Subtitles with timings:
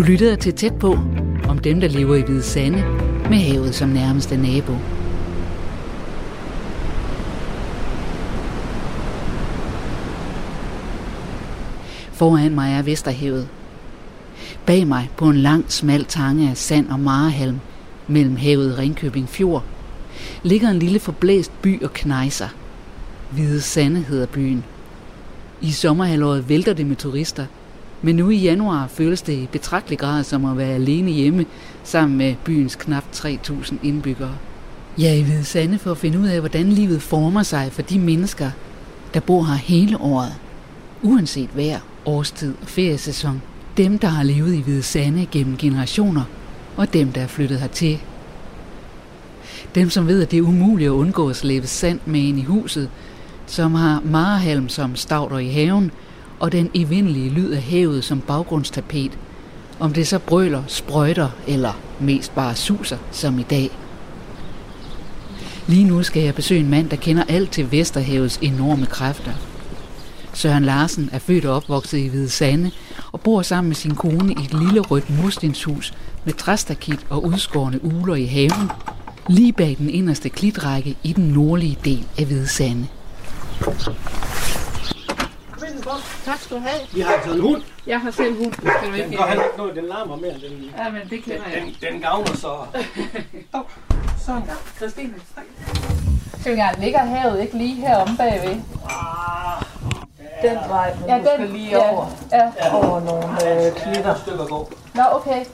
[0.00, 0.98] Du lytter til tæt på
[1.48, 2.84] om dem, der lever i Hvide Sande
[3.30, 4.72] med havet som nærmeste nabo.
[12.12, 13.48] Foran mig er Vesterhavet.
[14.66, 17.60] Bag mig på en lang, smal tange af sand og marehalm
[18.08, 19.64] mellem havet Ringkøbing Fjord
[20.42, 22.48] ligger en lille forblæst by og knejser.
[23.30, 24.64] Hvide Sande hedder byen.
[25.60, 27.46] I sommerhalvåret vælter det med turister,
[28.02, 31.46] men nu i januar føles det i betragtelig grad som at være alene hjemme
[31.84, 34.34] sammen med byens knap 3.000 indbyggere.
[34.98, 37.82] Jeg er i Hvide Sande for at finde ud af, hvordan livet former sig for
[37.82, 38.50] de mennesker,
[39.14, 40.34] der bor her hele året.
[41.02, 43.42] Uanset vejr, årstid og feriesæson.
[43.76, 46.22] Dem, der har levet i Hvide Sande gennem generationer,
[46.76, 47.98] og dem, der er flyttet hertil.
[49.74, 52.42] Dem, som ved, at det er umuligt at undgå at slæbe sand med ind i
[52.42, 52.90] huset,
[53.46, 55.90] som har marehalm som stavter i haven,
[56.40, 59.18] og den evindelige lyd af havet som baggrundstapet.
[59.78, 63.70] Om det så brøler, sprøjter eller mest bare suser, som i dag.
[65.66, 69.32] Lige nu skal jeg besøge en mand, der kender alt til Vesterhavets enorme kræfter.
[70.32, 72.70] Søren Larsen er født og opvokset i Hvide Sande
[73.12, 77.84] og bor sammen med sin kone i et lille rødt murstenshus med træstakit og udskårne
[77.84, 78.70] uler i haven,
[79.28, 82.86] lige bag den inderste klitrække i den nordlige del af Hvide Sande.
[86.24, 86.80] Tak skal du have.
[86.94, 87.62] Vi har altså en hund.
[87.86, 88.52] Jeg har selv hund.
[88.52, 90.70] Skal du Den gør heller ikke noget, den larmer mere end den.
[90.78, 91.62] Ja, men det kender jeg.
[91.82, 92.48] Den, den gavner så.
[93.54, 93.60] Oh,
[94.26, 94.42] sådan.
[94.76, 95.44] Christine, tak.
[96.42, 98.56] Så jeg ligger havet ikke lige heromme bagved.
[100.42, 101.90] Den vej, men Ja, ja, den- skal lige ja.
[101.92, 102.74] over, Ja.
[102.74, 104.14] over nogle øh, klitter.
[104.94, 105.44] Nå, okay.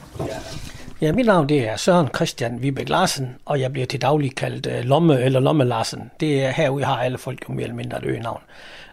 [1.01, 4.65] Ja, mit navn det er Søren Christian Vibæk Larsen, og jeg bliver til daglig kaldt
[4.67, 6.11] uh, Lomme eller Lomme Larsen.
[6.19, 8.41] Det er herude har alle folk jo mere eller mindre et øgenavn.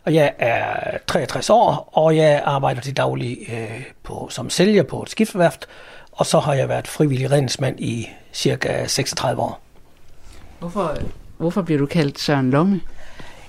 [0.04, 5.02] Og jeg er 63 år, og jeg arbejder til daglig øh, på, som sælger på
[5.02, 5.66] et skibsværft,
[6.12, 9.60] og så har jeg været frivillig redningsmand i cirka 36 år.
[10.58, 11.04] Hvorfor, øh,
[11.38, 12.80] hvorfor bliver du kaldt Søren Lomme?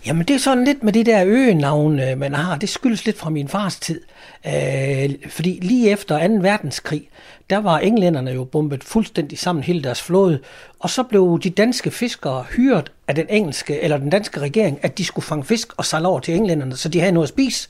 [0.06, 2.58] Jamen det er sådan lidt med det der øgenavn, øh, man har.
[2.58, 4.02] Det skyldes lidt fra min fars tid.
[4.48, 6.34] Øh, fordi lige efter 2.
[6.34, 7.10] verdenskrig,
[7.50, 10.40] der var englænderne jo bombet fuldstændig sammen hele deres flåde.
[10.80, 14.98] Og så blev de danske fiskere hyret af den engelske eller den danske regering, at
[14.98, 17.70] de skulle fange fisk og sejle over til englænderne, så de havde noget at spise.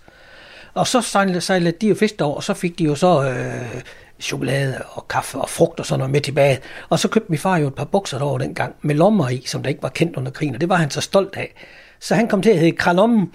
[0.73, 3.81] Og så sejlede, sejlede de jo fisk over, og så fik de jo så øh,
[4.19, 6.59] chokolade og kaffe og frugt og sådan noget med tilbage.
[6.89, 9.63] Og så købte min far jo et par bukser derovre dengang med lommer i, som
[9.63, 11.53] der ikke var kendt under krigen, og det var han så stolt af.
[11.99, 13.31] Så han kom til at hedde Kralommen,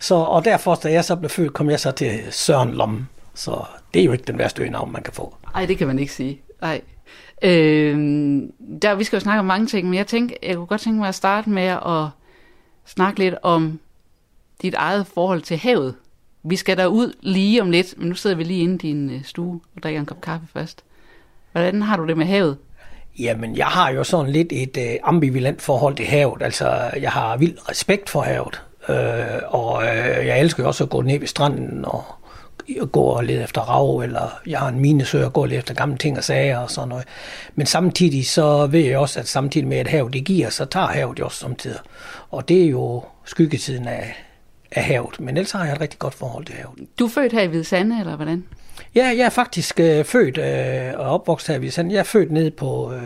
[0.00, 3.06] så, og derfor, da jeg så blev født, kom jeg så til Søren Lomme.
[3.34, 3.64] Så
[3.94, 5.36] det er jo ikke den værste øgenavn, man kan få.
[5.54, 6.40] Nej, det kan man ikke sige.
[6.60, 6.80] Nej.
[7.42, 7.96] Øh,
[8.82, 10.98] der, vi skal jo snakke om mange ting, men jeg tænker, jeg kunne godt tænke
[10.98, 12.08] mig at starte med at
[12.86, 13.80] snakke lidt om
[14.62, 15.94] dit eget forhold til havet.
[16.42, 19.24] Vi skal derud lige om lidt, men nu sidder vi lige inde i din øh,
[19.24, 20.84] stue og drikker en kop kaffe først.
[21.52, 22.58] Hvordan har du det med havet?
[23.18, 26.42] Jamen, jeg har jo sådan lidt et øh, ambivalent forhold til havet.
[26.42, 28.62] Altså, jeg har vild respekt for havet.
[28.88, 32.04] Øh, og øh, jeg elsker jo også at gå ned ved stranden og
[32.92, 35.74] gå og lede efter rav, eller jeg har en minesø og gå og lede efter
[35.74, 37.04] gamle ting og sager og sådan noget.
[37.54, 40.86] Men samtidig så ved jeg også, at samtidig med at havet det giver, så tager
[40.86, 41.78] havet jo også samtidig.
[42.30, 44.14] Og det er jo skyggetiden af,
[44.72, 45.20] af havet.
[45.20, 46.88] Men ellers har jeg et rigtig godt forhold til havet.
[46.98, 48.44] Du er født her i Hvide Sande, eller hvordan?
[48.94, 51.92] Ja, jeg er faktisk øh, født øh, og opvokset her i Sand.
[51.92, 53.00] Jeg er født nede på, øh,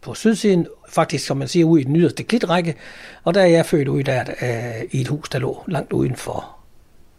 [0.00, 2.74] på sydsiden, faktisk som man siger, ude i den yderste klitrække.
[3.24, 6.16] Og der er jeg født ude der øh, i et hus, der lå langt uden
[6.16, 6.56] for,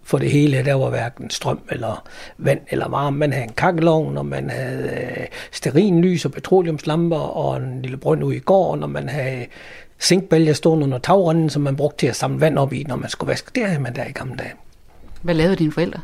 [0.04, 0.66] for det hele.
[0.66, 3.18] Der var hverken strøm eller vand eller varme.
[3.18, 8.24] Man havde en kakkelovn, og man havde øh, sterinlys og petroleumslamper og en lille brønd
[8.24, 9.46] ude i gården, og man havde
[10.02, 13.10] zinkbælger stående under tagrenden, som man brugte til at samle vand op i, når man
[13.10, 13.52] skulle vaske.
[13.56, 14.54] Det havde man der i gamle dage.
[15.22, 16.00] Hvad lavede dine forældre?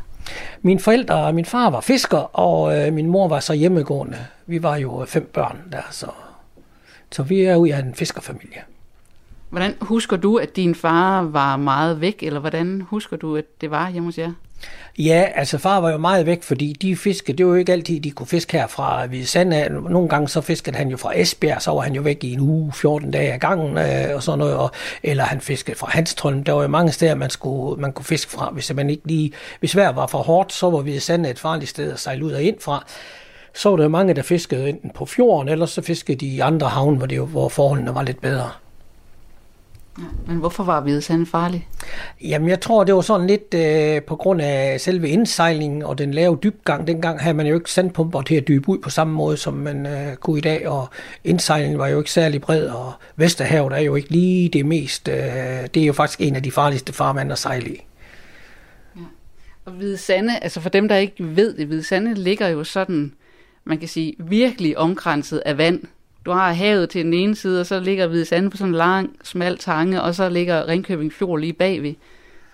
[0.62, 4.18] Mine forældre og min far var fisker, og øh, min mor var så hjemmegående.
[4.46, 6.06] Vi var jo øh, fem børn der, så,
[7.10, 8.62] så vi er ud af en fiskerfamilie.
[9.50, 13.70] Hvordan husker du, at din far var meget væk, eller hvordan husker du, at det
[13.70, 14.32] var hjemme hos jer?
[14.98, 18.00] Ja, altså far var jo meget væk, fordi de fiskede, det var jo ikke altid,
[18.00, 19.68] de kunne fiske her fra Sande.
[19.90, 22.40] Nogle gange så fiskede han jo fra Esbjerg, så var han jo væk i en
[22.40, 24.54] uge, 14 dage ad gangen øh, og sådan noget.
[24.54, 24.70] Og,
[25.02, 26.44] eller han fiskede fra Hanstholm.
[26.44, 29.32] Der var jo mange steder, man, skulle, man kunne fiske fra, hvis man ikke lige,
[29.60, 32.32] hvis vejret var for hårdt, så var Hvide Sande et farligt sted at sejle ud
[32.32, 32.86] og ind fra.
[33.54, 36.40] Så var der jo mange, der fiskede enten på fjorden, eller så fiskede de i
[36.40, 38.50] andre havne, hvor, det, jo- hvor forholdene var lidt bedre.
[40.26, 41.68] Men hvorfor var Hvide Sande farlig?
[42.20, 46.14] Jamen, jeg tror, det var sådan lidt øh, på grund af selve indsejlingen og den
[46.14, 46.86] lave dybgang.
[46.86, 49.86] Dengang havde man jo ikke sandpumper til at dybe ud på samme måde, som man
[49.86, 50.88] øh, kunne i dag, og
[51.24, 55.08] indsejlingen var jo ikke særlig bred, og Vesterhavet er jo ikke lige det mest...
[55.08, 55.14] Øh,
[55.74, 57.86] det er jo faktisk en af de farligste farvande at sejle i.
[59.64, 63.12] Og Hvide Sande, altså for dem, der ikke ved det, Hvide Sande ligger jo sådan
[63.64, 65.82] man kan sige, virkelig omkranset af vand.
[66.26, 68.74] Du har havet til den ene side, og så ligger Hvide Sande på sådan en
[68.74, 71.94] lang, smal tange, og så ligger Ringkøbing Fjord lige bagved.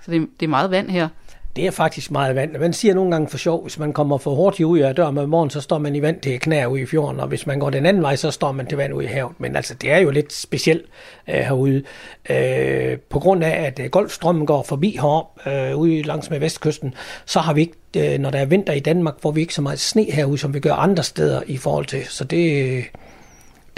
[0.04, 1.08] Så det, det er meget vand her.
[1.56, 2.58] Det er faktisk meget vand.
[2.58, 5.28] Man siger nogle gange for sjov, hvis man kommer for hurtigt ud af døren om
[5.28, 7.70] morgenen, så står man i vand til knæ ude i fjorden, og hvis man går
[7.70, 9.32] den anden vej, så står man til vand ude i havet.
[9.38, 10.84] Men altså, det er jo lidt specielt
[11.28, 11.82] øh, herude.
[12.30, 16.94] Øh, på grund af, at øh, Golfstrømmen går forbi herop, øh, ude langs med vestkysten,
[17.26, 19.62] så har vi ikke, øh, når der er vinter i Danmark, får vi ikke så
[19.62, 22.04] meget sne herude, som vi gør andre steder i forhold til.
[22.08, 22.84] Så det,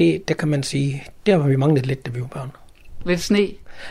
[0.00, 2.50] det, det kan man sige, det har vi manglet lidt, da vi var børn.
[3.06, 3.48] Lidt sne.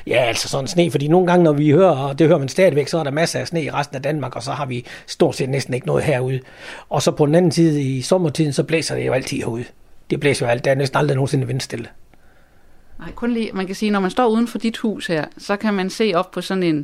[0.07, 2.87] Ja, altså sådan sne, fordi nogle gange, når vi hører, og det hører man stadigvæk,
[2.87, 5.35] så er der masser af sne i resten af Danmark, og så har vi stort
[5.35, 6.39] set næsten ikke noget herude.
[6.89, 9.65] Og så på den anden side i sommertiden, så blæser det jo altid herude.
[10.09, 11.87] Det blæser jo alt, der er næsten aldrig nogensinde vindstille.
[12.99, 15.55] Nej, kun lige, man kan sige, når man står uden for dit hus her, så
[15.55, 16.75] kan man se op på sådan en,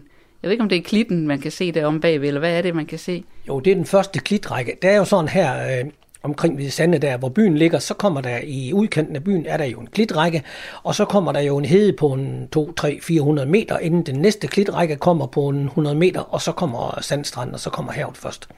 [0.42, 2.58] jeg ved ikke om det er klitten, man kan se der om bagved, eller hvad
[2.58, 3.24] er det, man kan se?
[3.48, 4.78] Jo, det er den første klitrække.
[4.82, 5.86] Der er jo sådan her, øh,
[6.26, 9.58] omkring Hvide Sande der, hvor byen ligger, så kommer der i udkanten af byen, er
[9.58, 10.44] der jo en klitrække,
[10.84, 14.16] og så kommer der jo en hede på en 2, 3, 400 meter, inden den
[14.16, 18.18] næste klitrække kommer på en 100 meter, og så kommer sandstranden, og så kommer havet
[18.18, 18.50] først.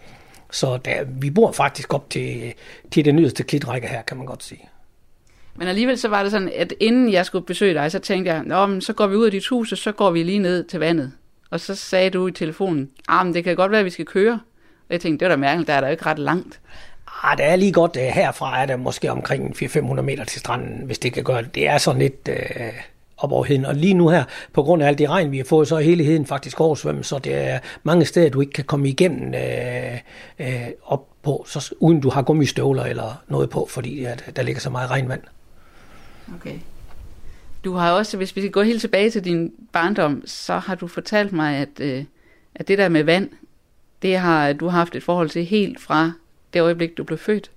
[0.52, 2.54] Så der, vi bor faktisk op til,
[2.92, 4.70] til den yderste klitrække her, kan man godt sige.
[5.56, 8.44] Men alligevel så var det sådan, at inden jeg skulle besøge dig, så tænkte jeg,
[8.44, 10.64] Nå, men så går vi ud af dit hus, og så går vi lige ned
[10.64, 11.12] til vandet.
[11.50, 14.06] Og så sagde du i telefonen, ah, men det kan godt være, at vi skal
[14.06, 14.34] køre.
[14.90, 16.60] Og jeg tænkte, det var da mærkeligt, der er der jo ikke ret langt.
[17.24, 20.86] Ah, det er lige godt, uh, herfra er der måske omkring 400-500 meter til stranden,
[20.86, 21.56] hvis det kan gøre det.
[21.56, 22.36] Det er sådan lidt uh,
[23.18, 23.66] op over heden.
[23.66, 24.24] Og lige nu her,
[24.54, 27.06] på grund af alt det regn, vi har fået, så er hele heden faktisk oversvømmet,
[27.06, 31.74] så det er mange steder, du ikke kan komme igennem uh, uh, op på, så,
[31.80, 35.22] uden du har gummistøvler eller noget på, fordi at, der ligger så meget regnvand.
[36.36, 36.56] Okay.
[37.64, 40.88] Du har også, hvis vi skal gå helt tilbage til din barndom, så har du
[40.88, 42.04] fortalt mig, at, øh,
[42.56, 43.30] at det der med vand,
[44.02, 46.12] det har du har haft et forhold til helt fra
[46.54, 47.52] det øjeblik, du blev født.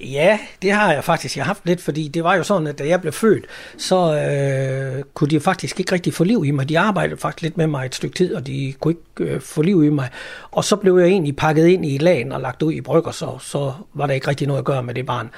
[0.00, 1.36] Ja, det har jeg faktisk.
[1.36, 3.44] Jeg har haft lidt, fordi det var jo sådan, at da jeg blev født,
[3.76, 6.68] så øh, kunne de faktisk ikke rigtig få liv i mig.
[6.68, 9.62] De arbejdede faktisk lidt med mig et stykke tid, og de kunne ikke øh, få
[9.62, 10.08] liv i mig.
[10.50, 13.38] Og så blev jeg egentlig pakket ind i lagen og lagt ud i brygger, så,
[13.40, 15.30] så var der ikke rigtig noget at gøre med det barn.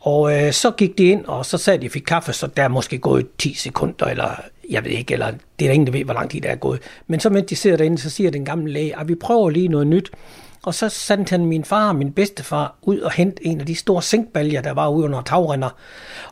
[0.00, 2.46] Og øh, så gik de ind, og så sagde de, at de fik kaffe, så
[2.46, 4.30] der er måske gået 10 sekunder, eller
[4.70, 6.56] jeg ved ikke, eller det er der ingen, der ved, hvor lang tid der er
[6.56, 6.80] gået.
[7.06, 9.68] Men så mens de sidder derinde, så siger den gamle læge, at vi prøver lige
[9.68, 10.10] noget nyt.
[10.68, 13.74] Og så sendte han min far og min bedstefar ud og hente en af de
[13.74, 15.70] store zinkbaljer, der var ude under tagrinder,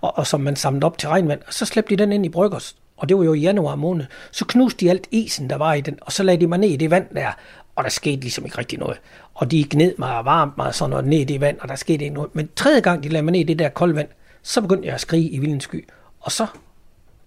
[0.01, 1.41] og, og som man samlede op til regnvand.
[1.47, 4.07] Og så slæbte de den ind i bryggers, og det var jo i januar måned.
[4.31, 6.69] Så knuste de alt isen, der var i den, og så lagde de mig ned
[6.69, 7.33] i det vand der,
[7.77, 9.01] og der skete ligesom ikke rigtig noget.
[9.35, 11.77] Og de gned mig og varmt mig sådan noget ned i det vand, og der
[11.77, 12.35] skete ikke noget.
[12.35, 14.09] Men tredje gang, de lagde mig ned i det der kolde vand,
[14.43, 15.89] så begyndte jeg at skrige i vildens sky.
[16.21, 16.47] Og så,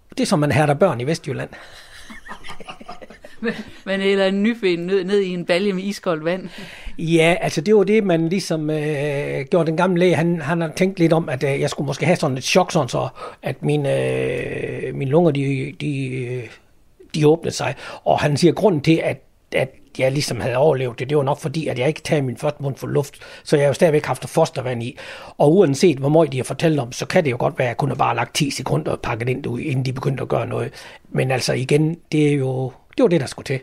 [0.10, 1.50] det er som man hærder børn i Vestjylland.
[3.86, 6.50] Men eller en nyfødt ned, ned i en balje med iskoldt vand.
[6.98, 10.16] Ja, altså det var det, man ligesom øh, gjorde den gamle læge.
[10.16, 12.72] Han, han har tænkt lidt om, at øh, jeg skulle måske have sådan et chok,
[12.72, 13.08] sådan så
[13.42, 16.44] at mine, øh, mine lunger, de, de, øh,
[17.16, 17.76] de åbnede sig.
[18.04, 21.40] Og han siger, grunden til, at, at jeg ligesom havde overlevet det, det var nok
[21.40, 24.06] fordi, at jeg ikke tager min første mund for luft, så jeg har jo stadigvæk
[24.06, 24.98] haft fostervand i.
[25.38, 27.70] Og uanset hvor meget de har fortalt om, så kan det jo godt være, at
[27.70, 30.74] jeg kunne bare lagt 10 sekunder og pakket ind, inden de begyndte at gøre noget.
[31.10, 33.60] Men altså igen, det er jo det var det, der skulle til.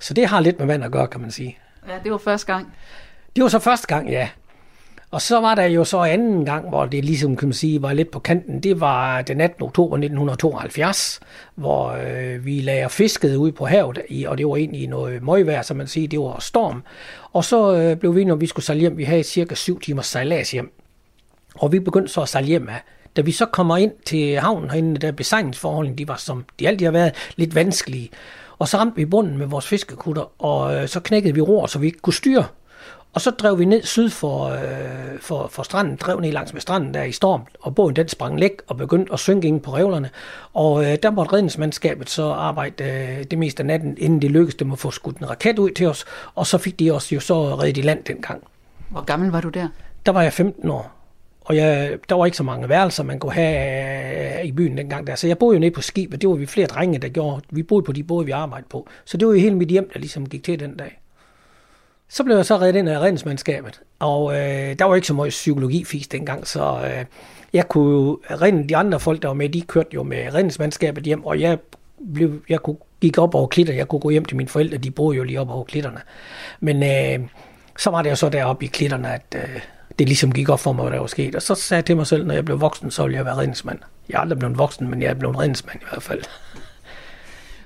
[0.00, 1.58] Så det har lidt med vand at gøre, kan man sige.
[1.88, 2.74] Ja, det var første gang.
[3.36, 4.28] Det var så første gang, ja.
[5.10, 7.92] Og så var der jo så anden gang, hvor det ligesom, kan man sige, var
[7.92, 8.60] lidt på kanten.
[8.60, 9.62] Det var den 18.
[9.62, 11.20] oktober 1972,
[11.54, 15.76] hvor øh, vi lagde fisket ud på havet, og det var egentlig noget møgvejr, som
[15.76, 16.82] man siger, det var storm.
[17.32, 20.06] Og så øh, blev vi, når vi skulle sejle hjem, vi havde cirka syv timers
[20.06, 20.72] sejlads hjem.
[21.54, 22.82] Og vi begyndte så at sejle hjem af.
[23.16, 26.86] Da vi så kommer ind til havnen herinde, der besejlingsforholdene, de var som de altid
[26.86, 28.10] har været lidt vanskelige.
[28.60, 31.78] Og så ramte vi bunden med vores fiskekutter, og øh, så knækkede vi ror, så
[31.78, 32.44] vi ikke kunne styre.
[33.12, 36.60] Og så drev vi ned syd for, øh, for, for stranden, drev ned langs med
[36.60, 39.76] stranden der i storm, og båden den sprang læk og begyndte at synke ind på
[39.76, 40.10] revlerne.
[40.54, 44.54] Og øh, der måtte redningsmandskabet så arbejde øh, det meste af natten, inden det lykkedes
[44.54, 47.20] dem at få skudt en raket ud til os, og så fik de os jo
[47.20, 48.42] så reddet i land dengang.
[48.88, 49.68] Hvor gammel var du der?
[50.06, 50.99] Der var jeg 15 år.
[51.50, 55.06] Og jeg, der var ikke så mange værelser, man kunne have øh, i byen dengang
[55.06, 55.14] der.
[55.14, 56.20] Så jeg boede jo nede på skibet.
[56.20, 57.42] Det var vi flere drenge, der gjorde.
[57.50, 58.88] Vi boede på de både, vi arbejdede på.
[59.04, 61.00] Så det var jo hele mit hjem, der ligesom gik til den dag.
[62.08, 63.80] Så blev jeg så reddet ind af redningsmandskabet.
[63.98, 67.04] Og øh, der var ikke så meget psykologifis dengang, så øh,
[67.52, 68.20] jeg kunne jo
[68.68, 71.58] de andre folk, der var med, de kørte jo med redningsmandskabet hjem, og jeg,
[72.14, 73.74] blev, jeg kunne, gik op over klitter.
[73.74, 76.00] Jeg kunne gå hjem til mine forældre, de boede jo lige op over klitterne.
[76.60, 77.28] Men øh,
[77.78, 79.36] så var det jo så deroppe i klitterne, at...
[79.36, 79.60] Øh,
[80.00, 81.34] det ligesom gik op for mig, hvad der var sket.
[81.34, 83.36] Og så sagde jeg til mig selv, når jeg blev voksen, så ville jeg være
[83.36, 83.78] redningsmand.
[84.08, 86.22] Jeg er aldrig blevet voksen, men jeg er blevet redningsmand i hvert fald.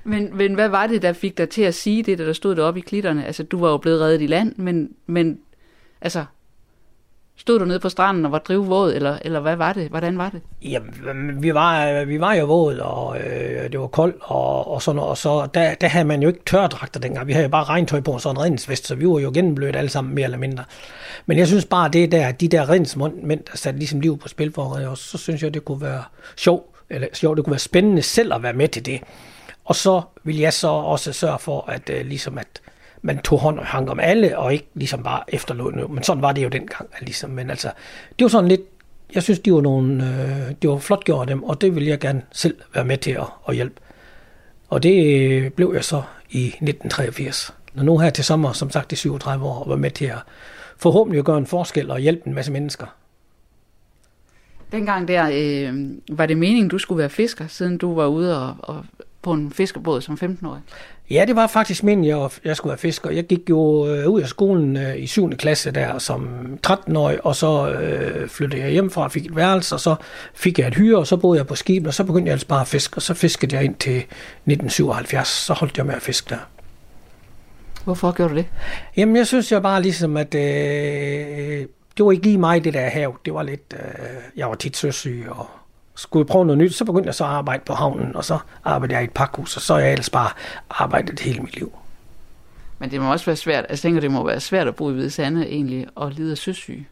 [0.03, 2.79] Men, men hvad var det, der fik dig til at sige det, der stod deroppe
[2.79, 3.25] i klitterne?
[3.25, 5.39] Altså, du var jo blevet reddet i land, men, men
[6.01, 6.25] altså,
[7.37, 9.89] Stod du nede på stranden og var drivvåd, eller, eller hvad var det?
[9.89, 10.41] Hvordan var det?
[10.61, 14.95] Jamen, vi var, vi var jo våd, og øh, det var koldt, og, og sådan
[14.95, 17.27] noget, og så der, der havde man jo ikke tørdragter dengang.
[17.27, 19.75] Vi havde jo bare regntøj på og sådan en redningsvest, så vi var jo gennemblødt
[19.75, 20.63] alle sammen, mere eller mindre.
[21.25, 24.53] Men jeg synes bare, det der, de der redningsmænd, der satte ligesom liv på spil
[24.53, 26.03] for og så synes jeg, det kunne være
[26.37, 29.01] sjovt, eller sjovt, det kunne være spændende selv at være med til det.
[29.65, 32.61] Og så vil jeg så også sørge for, at øh, ligesom at
[33.05, 35.91] man tog hånd og hang om alle, og ikke ligesom bare efterlod noget.
[35.91, 36.89] Men sådan var det jo dengang.
[37.01, 37.29] Ligesom.
[37.29, 37.71] Men altså,
[38.19, 38.61] det var sådan lidt,
[39.15, 41.99] jeg synes, de var, nogle, øh, de var flot gjort dem, og det ville jeg
[41.99, 43.75] gerne selv være med til at, at hjælpe.
[44.69, 47.53] Og det øh, blev jeg så i 1983.
[47.73, 50.19] Når nu her til sommer, som sagt i 37 år, var med til at
[50.77, 52.85] forhåbentlig gøre en forskel og hjælpe en masse mennesker.
[54.71, 58.55] Dengang der, øh, var det meningen, du skulle være fisker, siden du var ude og,
[58.59, 58.85] og
[59.21, 60.61] på en fiskerbåd som 15-årig?
[61.09, 63.09] Ja, det var faktisk meningen, at jeg skulle være fisker.
[63.09, 65.29] Jeg gik jo øh, ud af skolen øh, i 7.
[65.29, 66.29] klasse der som
[66.67, 69.95] 13-årig, og så øh, flyttede jeg hjemmefra og fik et værelse, og så
[70.33, 72.47] fik jeg et hyre, og så boede jeg på skibet, og så begyndte jeg altså
[72.47, 76.01] bare at fiske, og så fiskede jeg ind til 1977, så holdt jeg med at
[76.01, 76.49] fiske der.
[77.83, 78.45] Hvorfor gjorde du det?
[78.97, 80.41] Jamen, jeg synes jo bare ligesom, at øh,
[81.97, 83.19] det var ikke lige mig, det der hav.
[83.25, 85.49] Det var lidt, øh, jeg var tit søsyg, og
[85.95, 88.95] skulle prøve noget nyt, så begyndte jeg så at arbejde på havnen, og så arbejdede
[88.95, 90.29] jeg i et pakhus, og så er jeg ellers bare
[90.69, 91.77] arbejdet hele mit liv.
[92.79, 94.93] Men det må også være svært, jeg tænker, det må være svært at bo i
[94.93, 96.87] Hvide Sande egentlig, og lide af søsyge.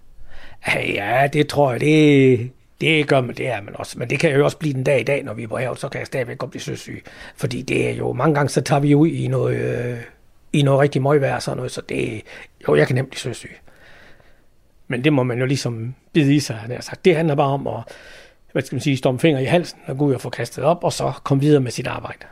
[0.76, 4.00] Ja, det tror jeg, det, det gør man, det er man også.
[4.00, 5.80] Men det kan jo også blive den dag i dag, når vi er på havet,
[5.80, 7.04] så kan jeg stadigvæk godt blive søsyg.
[7.36, 9.98] Fordi det er jo, mange gange så tager vi ud i noget, øh,
[10.54, 12.22] i noget rigtig møgvejr og sådan noget, så det,
[12.68, 13.52] jo, jeg kan nemt blive søsyg.
[14.88, 17.06] Men det må man jo ligesom bide i sig, han har sagt.
[17.06, 17.84] Det handler bare om at
[18.54, 20.94] hvad skal man sige, fingre i halsen og gå ud og få kastet op, og
[20.94, 22.26] så komme videre med sit arbejde.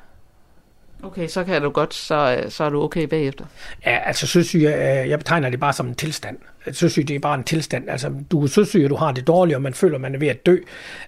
[1.04, 3.46] Okay, så kan du godt, så, så er du okay bagefter.
[3.86, 6.38] Ja, altså søsyge, jeg, jeg betegner det bare som en tilstand.
[6.72, 7.90] Søsyge, det er bare en tilstand.
[7.90, 10.46] Altså, du er søsyge, du har det dårligt, og man føler, man er ved at
[10.46, 10.58] dø.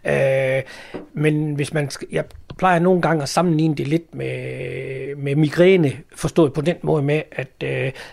[0.05, 0.61] Øh,
[1.13, 2.25] men hvis man, jeg
[2.57, 7.21] plejer nogle gange at sammenligne det lidt med, med migræne, forstået på den måde med,
[7.31, 7.63] at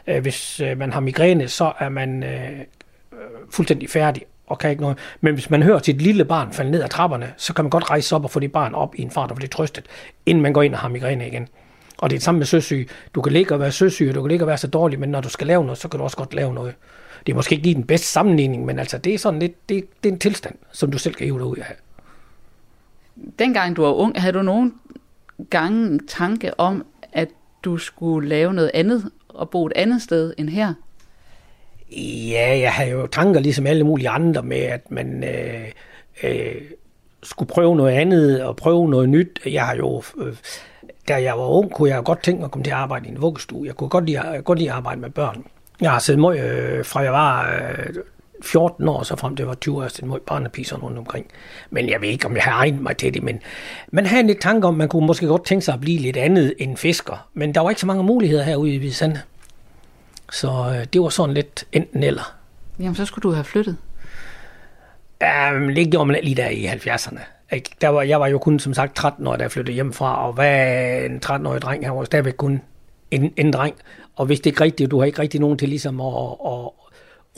[0.07, 2.61] øh, hvis øh, man har migræne, så er man øh,
[3.51, 4.99] fuldstændig færdig, og kan ikke noget.
[5.21, 7.91] Men hvis man hører sit lille barn falde ned ad trapperne, så kan man godt
[7.91, 9.85] rejse op og få det barn op i en fart og få det trøstet,
[10.27, 11.49] inden man går ind og har migræne igen.
[11.99, 12.89] Og det er det samme med søsyge.
[13.15, 15.09] Du kan ligge og være søsyg, og du kan ligge og være så dårlig, men
[15.09, 16.75] når du skal lave noget, så kan du også godt lave noget.
[17.27, 19.85] Det er måske ikke lige den bedste sammenligning, men altså det er sådan lidt, det,
[20.03, 21.77] det er en tilstand, som du selv kan hive dig ud af.
[23.39, 24.75] Dengang du var ung, havde du nogen
[25.51, 27.29] gange en tanke om, at
[27.65, 30.75] du skulle lave noget andet og bo et andet sted end her?
[32.31, 35.65] Ja, jeg havde jo tanker ligesom alle mulige andre med, at man øh,
[36.23, 36.55] øh,
[37.23, 39.41] skulle prøve noget andet og prøve noget nyt.
[39.47, 40.37] Jeg har jo, øh,
[41.09, 43.11] da jeg var ung, kunne jeg godt tænke mig at komme til at arbejde i
[43.11, 43.67] en vuggestue.
[43.67, 45.45] Jeg kunne godt lide, godt lide at arbejde med børn.
[45.81, 47.95] Jeg har siddet møg, øh, fra jeg var øh,
[48.43, 51.27] 14 år, så frem til jeg var 20 år, jeg har barnepiser rundt omkring.
[51.71, 53.41] Men jeg ved ikke, om jeg har egnet mig til det, men
[53.93, 56.55] man havde lidt tanke om, man kunne måske godt tænke sig at blive lidt andet
[56.59, 57.29] end fisker.
[57.35, 59.21] Men der var ikke så mange muligheder herude i Hvidsande.
[60.33, 62.37] Så øh, det var sådan lidt enten eller.
[62.79, 63.77] Jamen, så skulle du have flyttet.
[65.21, 67.21] Ja, men det gjorde man lige der i 70'erne.
[67.53, 67.71] Ikke?
[67.81, 70.33] Der var, jeg var jo kun som sagt 13 år, da jeg flyttede hjemmefra, og
[70.33, 72.63] hvad en 13-årig dreng, han var stadigvæk kun
[73.11, 73.75] en, en dreng.
[74.17, 76.07] Og hvis det ikke rigtigt, du har ikke rigtig nogen til ligesom at,
[76.47, 76.71] at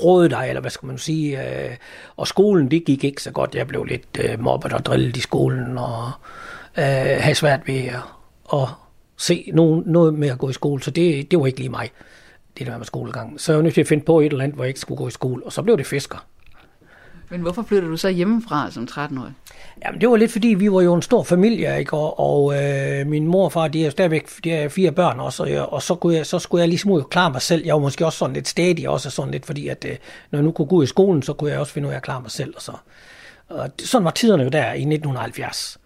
[0.05, 1.63] råde dig, eller hvad skal man sige.
[1.65, 1.77] Øh,
[2.17, 3.55] og skolen, det gik ikke så godt.
[3.55, 6.11] Jeg blev lidt øh, mobbet og drillet i skolen, og
[6.79, 6.85] øh,
[7.21, 8.03] havde svært ved at,
[8.53, 8.69] at
[9.17, 11.91] se nogen, noget med at gå i skole, så det, det var ikke lige mig
[12.59, 13.41] det der med skolegang.
[13.41, 14.99] Så jeg var nødt til at finde på et eller andet, hvor jeg ikke skulle
[14.99, 16.27] gå i skole, og så blev det fisker.
[17.33, 19.33] Men hvorfor flyttede du så hjemmefra som 13-årig?
[19.85, 21.97] Jamen, det var lidt fordi, vi var jo en stor familie, ikke?
[21.97, 25.43] og, og øh, min mor og far, de er stadigvæk de er fire børn også,
[25.43, 27.65] og, og så, kunne jeg, så skulle jeg ligesom og klare mig selv.
[27.65, 29.97] Jeg var måske også sådan lidt stadig, også sådan lidt, fordi at, øh,
[30.31, 31.97] når jeg nu kunne gå ud i skolen, så kunne jeg også finde ud af
[31.97, 32.53] at klare mig selv.
[32.57, 32.73] Og så.
[33.49, 35.79] Og sådan var tiderne jo der i 1970.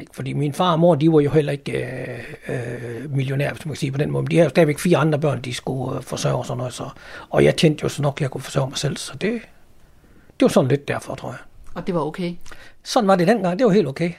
[0.00, 0.12] Ikke?
[0.14, 3.72] Fordi min far og mor, de var jo heller ikke øh, øh, millionærer, hvis man
[3.72, 4.22] kan sige på den måde.
[4.22, 6.72] Men de havde jo stadigvæk fire andre børn, de skulle øh, forsørge og sådan noget.
[6.72, 6.88] Så.
[7.30, 8.96] Og jeg tænkte jo så nok, at jeg kunne forsørge mig selv.
[8.96, 9.32] Så det,
[10.40, 11.38] det var sådan lidt derfor, tror jeg.
[11.74, 12.34] Og det var okay?
[12.82, 13.58] Sådan var det dengang.
[13.58, 14.12] Det var helt okay.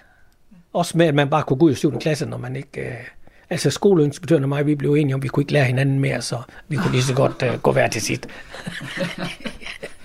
[0.74, 2.00] Også med, at man bare kunne gå ud i 7.
[2.00, 2.82] klasse, når man ikke...
[2.82, 2.94] Øh,
[3.50, 6.42] altså skoleinspektøren og mig, vi blev enige om, vi kunne ikke lære hinanden mere, så
[6.68, 8.28] vi kunne lige så godt øh, gå hver til sit.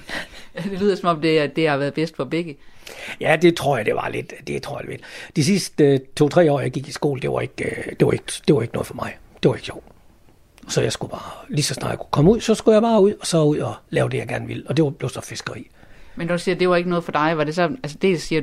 [0.70, 2.56] det lyder som om, det, det har været bedst for begge.
[3.20, 4.34] Ja, det tror jeg, det var lidt.
[4.46, 5.00] Det tror jeg lidt.
[5.36, 8.12] De sidste øh, to-tre år, jeg gik i skole, det var, ikke, øh, det, var
[8.12, 9.16] ikke, det var ikke noget for mig.
[9.42, 9.84] Det var ikke sjovt.
[10.68, 13.02] Så jeg skulle bare, lige så snart jeg kunne komme ud, så skulle jeg bare
[13.02, 14.64] ud, og så ud og lave det, jeg gerne ville.
[14.66, 15.70] Og det var, blev så fiskeri.
[16.16, 17.38] Men du siger, at det var ikke noget for dig.
[17.38, 18.42] Var det så, altså det siger,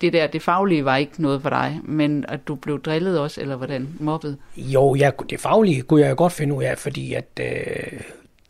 [0.00, 3.40] det der, det faglige var ikke noget for dig, men at du blev drillet også,
[3.40, 4.38] eller hvordan, mobbet?
[4.56, 8.00] Jo, ja, det faglige kunne jeg godt finde ud af, fordi at øh,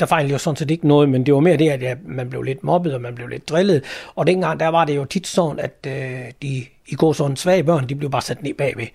[0.01, 2.31] der fejlede jo sådan set ikke noget, men det var mere det, at ja, man
[2.31, 3.85] blev lidt mobbet, og man blev lidt drillet.
[4.15, 7.65] Og dengang, der var det jo tit sådan, at øh, de i går sådan svage
[7.65, 8.87] børn, de blev bare sat ned bagved.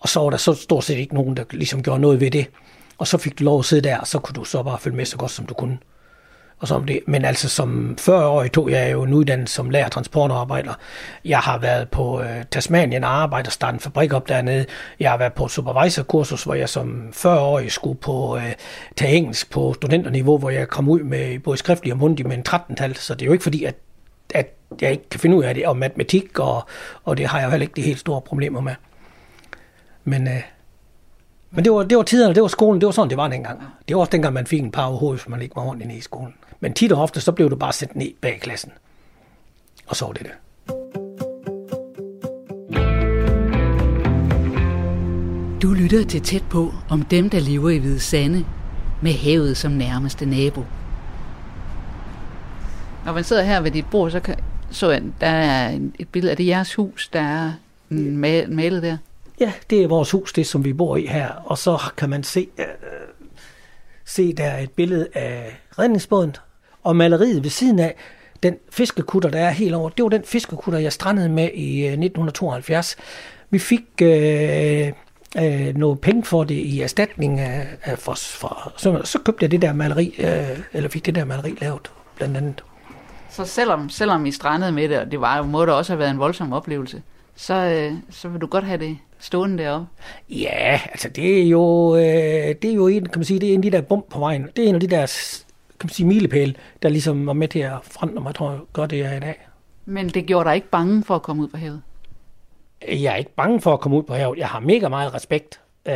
[0.00, 2.46] Og så var der så stort set ikke nogen, der ligesom gjorde noget ved det.
[2.98, 4.96] Og så fik du lov at sidde der, og så kunne du så bare følge
[4.96, 5.78] med så godt, som du kunne.
[6.60, 7.00] Og som det.
[7.06, 10.74] Men altså som 40-årig tog jeg jo en uddannelse som lærer transportarbejder.
[11.24, 14.66] Jeg har været på øh, Tasmanien og arbejdet og startet en fabrik op dernede.
[15.00, 18.52] Jeg har været på supervisorkursus, hvor jeg som 40-årig skulle på øh,
[18.96, 22.44] tage engelsk på studenterniveau, hvor jeg kom ud med både skriftlig og mundtlig med en
[22.48, 22.96] 13-tal.
[22.96, 23.74] Så det er jo ikke fordi, at,
[24.34, 26.66] at jeg ikke kan finde ud af det, og matematik, og,
[27.04, 28.74] og det har jeg jo heller ikke de helt store problemer med.
[30.04, 30.42] Men, øh,
[31.50, 33.62] men det var, det var tiderne, det var skolen, det var sådan, det var dengang.
[33.88, 36.00] Det var også dengang, man fik en par overhovedet, hvis man ikke var ordentligt i
[36.00, 36.34] skolen.
[36.60, 38.72] Men tit og ofte, så blev du bare sendt ned bag klassen.
[39.86, 40.32] Og så var det det.
[45.62, 48.44] Du lytter til tæt på om dem, der lever i Hvide Sande,
[49.02, 50.64] med havet som nærmeste nabo.
[53.04, 54.36] Når man sidder her ved dit bord, så kan,
[54.70, 57.52] så jeg, der er et billede af det jeres hus, der er
[58.48, 58.96] malet der.
[59.40, 61.28] Ja, det er vores hus, det som vi bor i her.
[61.28, 62.64] Og så kan man se, øh,
[64.04, 66.36] se der er et billede af redningsbåden,
[66.82, 67.94] og maleriet ved siden af,
[68.42, 72.96] den fiskekutter, der er helt over, det var den fiskekutter, jeg strandede med i 1972.
[73.50, 74.92] Vi fik øh,
[75.38, 79.50] øh, noget penge for det i erstatning af, af for, for, så, så købte jeg
[79.50, 82.64] det der maleri, øh, eller fik det der maleri lavet, blandt andet.
[83.30, 86.10] Så selvom, selvom I strandede med det, og det var, må det også have været
[86.10, 87.02] en voldsom oplevelse,
[87.36, 89.86] så, øh, så vil du godt have det stående deroppe?
[90.28, 92.02] Ja, altså det er jo, øh,
[92.62, 94.18] det er jo en, kan man sige, det er en af de der bump på
[94.18, 94.48] vejen.
[94.56, 95.06] Det er en af de der
[95.80, 98.90] kan man sige, milepæle, der ligesom var med til at forandre mig, tror jeg, godt
[98.90, 99.46] det er i dag.
[99.84, 101.82] Men det gjorde dig ikke bange for at komme ud på havet?
[102.88, 104.38] Jeg er ikke bange for at komme ud på havet.
[104.38, 105.60] Jeg har mega meget respekt.
[105.86, 105.94] Øh,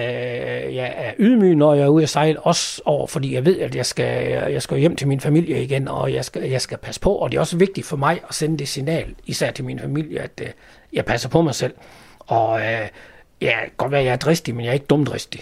[0.76, 3.74] jeg er ydmyg, når jeg er ude at sejle, også over, fordi jeg ved, at
[3.74, 7.00] jeg skal, jeg skal hjem til min familie igen, og jeg skal, jeg skal passe
[7.00, 7.14] på.
[7.14, 10.20] Og det er også vigtigt for mig at sende det signal, især til min familie,
[10.20, 10.48] at øh,
[10.92, 11.74] jeg passer på mig selv.
[12.18, 12.88] Og øh,
[13.40, 15.40] ja, godt være, at jeg er dristig, men jeg er ikke dumdristig.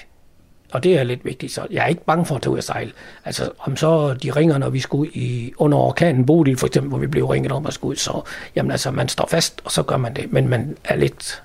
[0.73, 2.65] Og det er lidt vigtigt, så jeg er ikke bange for at tage ud og
[2.65, 2.93] sejle.
[3.25, 6.89] Altså, om så de ringer, når vi skal ud i, under orkanen Bodil, for eksempel,
[6.89, 8.23] hvor vi blev ringet om at skulle ud, så
[8.57, 11.43] jamen, altså, man står fast, og så gør man det, men man er lidt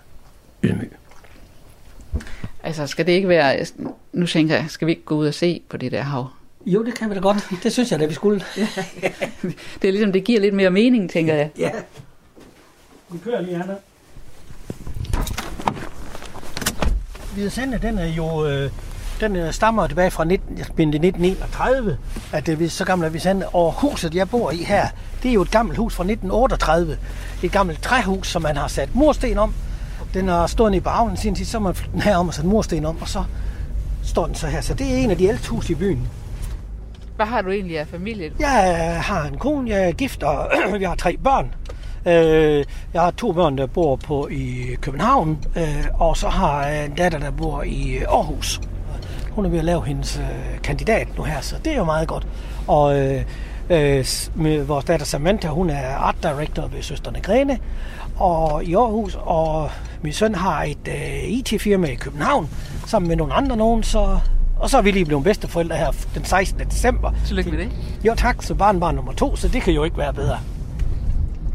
[0.63, 0.91] ydmyg.
[2.63, 3.65] Altså, skal det ikke være,
[4.13, 6.27] nu tænker jeg, skal vi ikke gå ud og se på det der hav?
[6.65, 7.49] Jo, det kan vi da godt.
[7.63, 8.39] Det synes jeg da, vi skulle.
[9.81, 11.49] det er ligesom, det giver lidt mere mening, tænker jeg.
[11.57, 11.71] Ja.
[13.09, 13.75] Vi kører lige, Anna.
[17.33, 18.71] Hvide Sande, den er jo øh,
[19.19, 21.97] den øh, stammer tilbage fra 19, 1931,
[22.34, 23.47] at det er så gammelt er vi sande.
[23.47, 24.88] Og huset, jeg bor i her,
[25.23, 26.97] det er jo et gammelt hus fra 1938.
[27.43, 29.53] Et gammelt træhus, som man har sat mursten om.
[30.13, 32.86] Den har stået i bagen sin tid, så man den her om og sat mursten
[32.86, 33.23] om, og så
[34.03, 34.62] står den så her.
[34.62, 36.08] Så det er en af de ældste hus i byen.
[37.15, 38.32] Hvad har du egentlig af familie?
[38.39, 41.53] Jeg har en kone, jeg er gift, og vi har tre børn.
[42.06, 46.86] Øh, jeg har to børn, der bor på i København, øh, og så har jeg
[46.86, 48.62] en datter, der bor i Aarhus.
[49.38, 52.08] Hun er ved at lave hendes øh, kandidat nu her, så det er jo meget
[52.08, 52.28] godt.
[52.67, 53.21] Og øh,
[53.69, 57.60] øh, med vores datter Samantha, hun er art director ved Søsterne Grene
[58.15, 59.69] og i Aarhus, og
[60.02, 62.50] min søn har et øh, IT-firma i København,
[62.86, 64.19] sammen med nogle andre nogen, så
[64.60, 66.60] og så er vi lige blevet bedsteforældre her den 16.
[66.60, 67.12] december.
[67.26, 67.71] Tillykke med det.
[68.04, 70.39] Jo tak, så barn var nummer to, så det kan jo ikke være bedre.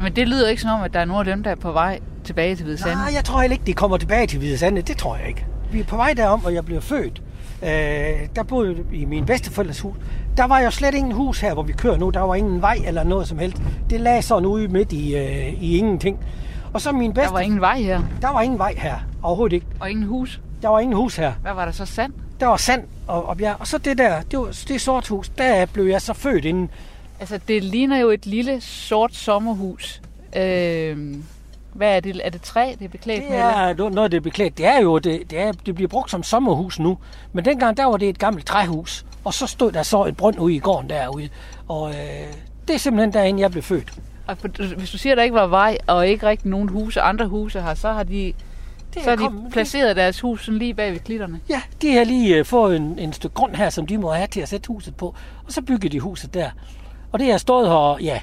[0.01, 1.73] Men det lyder ikke som om, at der er nogen af dem, der er på
[1.73, 2.95] vej tilbage til Hvide Sande.
[2.95, 4.83] Nej, jeg tror heller ikke, de kommer tilbage til Hvide Sande.
[4.83, 5.47] Det tror jeg ikke.
[5.73, 7.23] Vi er på vej derom, hvor jeg blev født.
[7.63, 9.97] Øh, der boede i min bedsteforældres hus.
[10.37, 12.11] Der var jo slet ingen hus her, hvor vi kører nu.
[12.11, 13.63] Der var ingen vej eller noget som helst.
[13.91, 16.19] Det lagde sådan ude midt i, øh, i ingenting.
[16.73, 17.29] Og så min bedste...
[17.29, 18.03] Der var ingen vej her?
[18.23, 18.97] Der var ingen vej her.
[19.23, 19.67] Overhovedet ikke.
[19.81, 20.41] Og ingen hus?
[20.63, 21.33] Der var ingen hus her.
[21.43, 22.13] Hvad var der så sand?
[22.41, 23.57] Der var sand og, og bjerg.
[23.61, 26.71] Og så det der, det, var, det sort hus, der blev jeg så født inden.
[27.21, 30.03] Altså, det ligner jo et lille sort sommerhus.
[30.37, 31.15] Øh,
[31.73, 32.21] hvad er det?
[32.25, 33.91] Er det træ, det er beklædt det er, med?
[33.91, 34.59] noget, det er beklædt.
[34.59, 36.99] Det er jo, det, det, er, det bliver brugt som sommerhus nu.
[37.33, 39.05] Men dengang, der var det et gammelt træhus.
[39.25, 41.29] Og så stod der så et brønd ude i gården derude.
[41.69, 41.97] Og øh,
[42.69, 43.93] det er simpelthen derinde, jeg blev født.
[44.27, 44.37] Og
[44.77, 47.63] hvis du siger, at der ikke var vej, og ikke rigtig nogen huse, andre huse
[47.63, 48.33] her, så har de
[48.95, 49.97] det så har de kommet, placeret det...
[49.97, 51.41] deres hus sådan lige bag ved klitterne?
[51.49, 54.27] Ja, de har lige uh, fået en, en stykke grund her, som de må have
[54.27, 55.15] til at sætte huset på.
[55.47, 56.51] Og så bygger de huset der.
[57.13, 58.21] Og det har stået her, ja,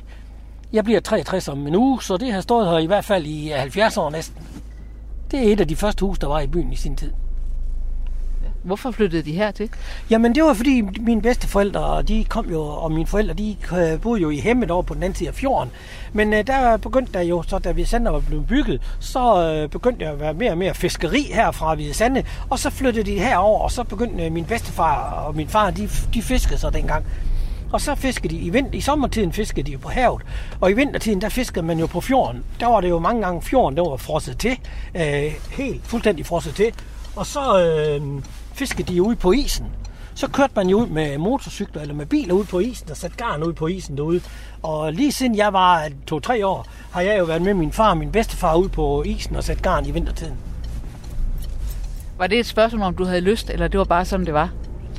[0.73, 3.47] jeg bliver 63 om en uge, så det har stået her i hvert fald i
[3.47, 4.47] 70 år næsten.
[5.31, 7.11] Det er et af de første hus, der var i byen i sin tid.
[8.63, 9.69] Hvorfor flyttede de her til?
[10.09, 14.21] Jamen det var fordi mine bedsteforældre, de kom jo, og mine forældre, de øh, boede
[14.21, 15.71] jo i Hemmet over på den anden side af fjorden.
[16.13, 19.69] Men uh, der begyndte der jo, så da vi Sande var blevet bygget, så uh,
[19.69, 22.23] begyndte der at være mere og mere fiskeri her fra Hvide Sande.
[22.49, 25.89] Og så flyttede de herover, og så begyndte uh, min bedstefar og min far, de,
[26.13, 27.05] de fiskede så dengang.
[27.71, 30.21] Og så fisker de i, vinter, i sommertiden fisker de jo på havet,
[30.61, 32.43] og i vintertiden der fisker man jo på fjorden.
[32.59, 34.59] Der var det jo mange gange fjorden, der var frosset til,
[34.95, 36.73] øh, helt fuldstændig frosset til.
[37.15, 39.65] Og så øh, fiskede de ude på isen.
[40.15, 43.17] Så kørte man jo ud med motorcykler eller med biler ud på isen og satte
[43.17, 44.21] garn ud på isen derude.
[44.61, 47.97] Og lige siden jeg var to-tre år, har jeg jo været med min far og
[47.97, 50.33] min bedstefar ud på isen og sat garn i vintertiden.
[52.17, 54.49] Var det et spørgsmål, om du havde lyst, eller det var bare sådan, det var?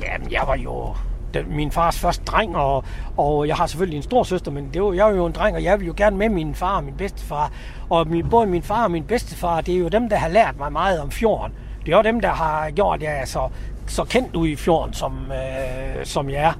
[0.01, 0.95] Jamen, jeg var jo
[1.33, 2.83] den, min fars første dreng, og,
[3.17, 5.55] og jeg har selvfølgelig en stor søster, men det var, jeg var jo en dreng,
[5.55, 7.51] og jeg ville jo gerne med min far og min bedstefar.
[7.89, 10.57] Og min, både min far og min bedstefar, det er jo dem, der har lært
[10.57, 11.53] mig meget om fjorden.
[11.85, 13.49] Det er jo dem, der har gjort, at jeg er så,
[13.87, 16.53] så kendt ude i fjorden, som, øh, som jeg er.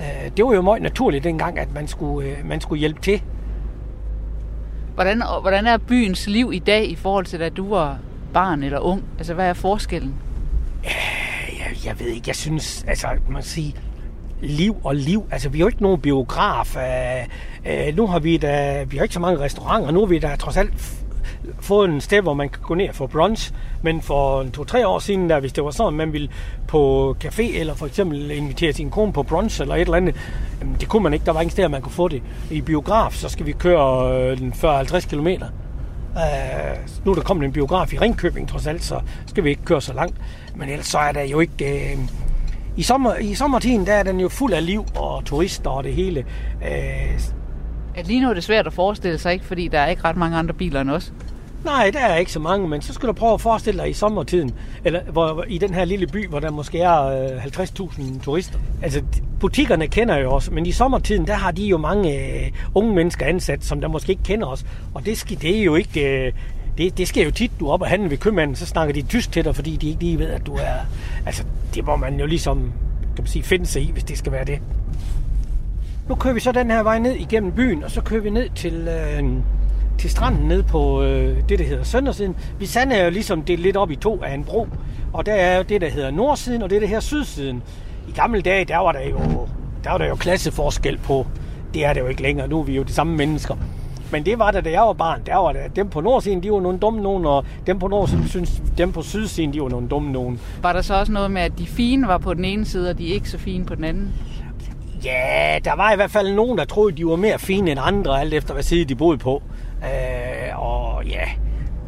[0.00, 3.22] Øh, det var jo meget naturligt dengang, at man skulle, øh, man skulle hjælpe til.
[4.94, 7.98] Hvordan, hvordan er byens liv i dag i forhold til, da du var
[8.32, 9.02] barn eller ung?
[9.18, 10.14] Altså, hvad er forskellen?
[10.84, 13.72] Jeg, jeg ved ikke, jeg synes, altså, man siger,
[14.42, 15.24] liv og liv.
[15.30, 16.76] Altså, vi har jo ikke nogen biograf.
[16.76, 19.90] Øh, øh, nu har vi da, vi har ikke så mange restauranter.
[19.90, 20.94] Nu har vi da trods alt f-
[21.60, 23.52] fået en sted, hvor man kan gå ned og få brunch.
[23.82, 26.28] Men for to-tre år siden, der, hvis det var sådan, man ville
[26.68, 30.16] på café, eller for eksempel invitere sin kone på brunch, eller et eller andet,
[30.60, 31.26] jamen, det kunne man ikke.
[31.26, 32.22] Der var ingen steder, man kunne få det.
[32.50, 35.26] I biograf, så skal vi køre øh, den 40-50 km.
[36.14, 39.62] Uh, nu er der kommet en biograf i Ringkøbing, trods alt, så skal vi ikke
[39.64, 40.16] køre så langt.
[40.56, 41.90] Men ellers så er der jo ikke...
[41.94, 42.29] Uh,
[42.76, 45.94] i, sommer, I sommertiden, der er den jo fuld af liv og turister og det
[45.94, 46.24] hele.
[46.60, 46.66] Uh,
[47.94, 49.44] At lige nu er det svært at forestille sig, ikke?
[49.44, 51.12] Fordi der er ikke ret mange andre biler end os.
[51.64, 53.92] nej, der er ikke så mange, men så skal du prøve at forestille dig i
[53.92, 54.54] sommertiden,
[54.84, 58.58] eller hvor, hvor- i den her lille by, hvor der måske er øh, 50.000 turister.
[58.82, 59.02] Altså,
[59.40, 63.26] butikkerne kender jo os, men i sommertiden, der har de jo mange øh, unge mennesker
[63.26, 64.64] ansat, som der måske ikke kender os.
[64.94, 66.26] Og det, skal, det er jo ikke...
[66.26, 66.32] Øh,
[66.78, 69.02] det, det sker jo tit, du er oppe og handle ved købmanden, så snakker de
[69.02, 70.74] tysk til dig, fordi de ikke lige ved, at du er...
[71.26, 72.58] Altså, det må man jo ligesom,
[73.00, 74.58] kan man sige, finde sig i, hvis det skal være det.
[76.08, 78.48] Nu kører vi så den her vej ned igennem byen, og så kører vi ned
[78.54, 79.24] til, øh,
[79.98, 82.36] til stranden ned på øh, det, der hedder Søndersiden.
[82.58, 84.68] Vi sander jo ligesom det lidt op i to af en bro,
[85.12, 87.62] og der er jo det, der hedder Nordsiden, og det, der hedder Sydsiden.
[88.08, 89.48] I gamle dage, der var der jo,
[89.84, 91.26] der var der jo klasseforskel på.
[91.74, 92.48] Det er det jo ikke længere.
[92.48, 93.56] Nu er vi jo de samme mennesker.
[94.12, 95.22] Men det var der, da jeg var barn.
[95.26, 98.28] Der var der, dem på nordsiden, de var nogle dumme nogen, og dem på nordsiden
[98.28, 100.40] synes, dem på sydsiden, de var nogle dumme nogen.
[100.62, 102.98] Var der så også noget med, at de fine var på den ene side, og
[102.98, 104.12] de ikke så fine på den anden?
[105.04, 108.20] Ja, der var i hvert fald nogen, der troede, de var mere fine end andre,
[108.20, 109.42] alt efter hvad side de boede på.
[109.82, 111.24] Øh, og ja,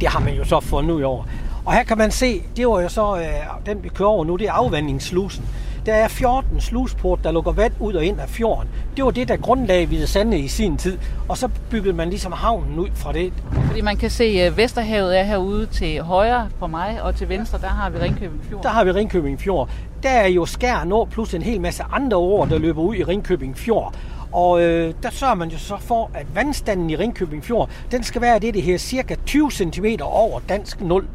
[0.01, 1.25] det har man jo så fundet ud over.
[1.65, 4.37] Og her kan man se, det var jo så, øh, den vi kører over nu,
[4.37, 5.45] det er afvandingsslusen.
[5.87, 8.69] Der er 14 slusport, der lukker vand ud og ind af fjorden.
[8.97, 10.99] Det var det, der grundlag Hvide Sande i sin tid.
[11.29, 13.33] Og så byggede man ligesom havnen ud fra det.
[13.67, 17.59] Fordi man kan se, at Vesterhavet er herude til højre for mig, og til venstre,
[17.59, 18.63] der har vi Ringkøbing Fjord.
[18.63, 19.69] Der har vi Ringkøbing Fjord.
[20.03, 23.05] Der er jo skær nå, plus en hel masse andre ord, der løber ud i
[23.05, 23.95] Ringkøbing Fjord.
[24.33, 28.23] Og øh, der sørger man jo så for, at vandstanden i Ringkøbing Fjord, den skal
[28.23, 31.07] være det, det her cirka 20 cm over dansk 0.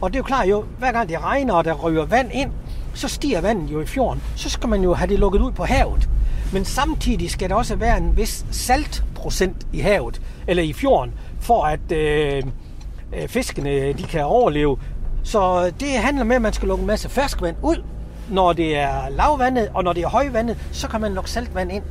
[0.00, 2.50] Og det er jo klart jo, hver gang det regner, og der ryger vand ind,
[3.00, 4.22] så stiger vandet jo i fjorden.
[4.36, 6.08] Så skal man jo have det lukket ud på havet.
[6.52, 11.64] Men samtidig skal der også være en vis saltprocent i havet, eller i fjorden, for
[11.64, 12.42] at øh,
[13.16, 14.76] øh, fiskene de kan overleve.
[15.22, 17.82] Så det handler med, at man skal lukke en masse ferskvand ud,
[18.30, 21.82] når det er lavvandet, og når det er højvandet, så kan man lukke saltvand ind.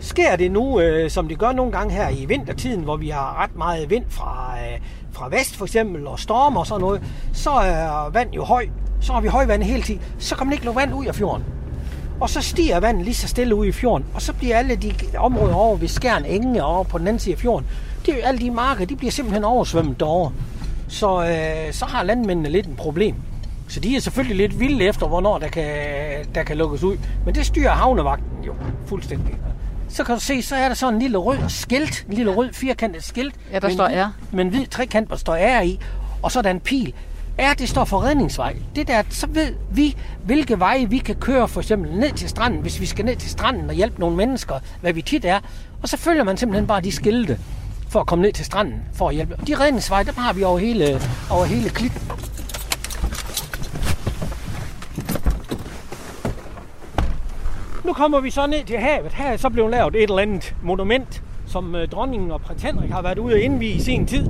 [0.00, 3.42] Sker det nu, øh, som det gør nogle gange her i vintertiden, hvor vi har
[3.42, 4.80] ret meget vind fra, øh,
[5.14, 8.66] fra vest for eksempel, og storm og sådan noget, så er vand jo høj.
[9.00, 10.00] Så har vi højvand hele tiden.
[10.18, 11.44] Så kan man ikke lukke vand ud af fjorden.
[12.20, 14.92] Og så stiger vandet lige så stille ud i fjorden, og så bliver alle de
[15.18, 17.66] områder over ved Skjern Enge og over på den anden side af fjorden,
[18.06, 20.32] det er jo alle de marker, de bliver simpelthen oversvømmet derovre.
[20.88, 23.14] Så, øh, så har landmændene lidt en problem.
[23.68, 25.66] Så de er selvfølgelig lidt vilde efter, hvornår der kan,
[26.34, 26.96] der kan lukkes ud.
[27.24, 28.54] Men det styrer havnevagten jo
[28.86, 29.36] fuldstændig.
[29.94, 32.52] Så kan du se, så er der sådan en lille rød skilt, en lille rød
[32.52, 33.34] firkantet skilt.
[33.52, 34.12] Ja, der står R.
[34.32, 35.80] Med en hvid trekant, der står R i,
[36.22, 36.94] og så er der en pil.
[37.38, 38.56] R, det står for redningsvej.
[38.76, 42.60] Det der, så ved vi, hvilke veje vi kan køre for eksempel ned til stranden,
[42.60, 45.40] hvis vi skal ned til stranden og hjælpe nogle mennesker, hvad vi tit er.
[45.82, 47.38] Og så følger man simpelthen bare de skilte
[47.88, 49.36] for at komme ned til stranden for at hjælpe.
[49.36, 52.00] Og de redningsveje, dem har vi over hele, over hele klitten.
[57.84, 59.12] Nu kommer vi så ned til havet.
[59.12, 62.90] Her er så blevet lavet et eller andet monument, som øh, dronningen og prins Henrik
[62.90, 64.26] har været ude at indvige i sin tid.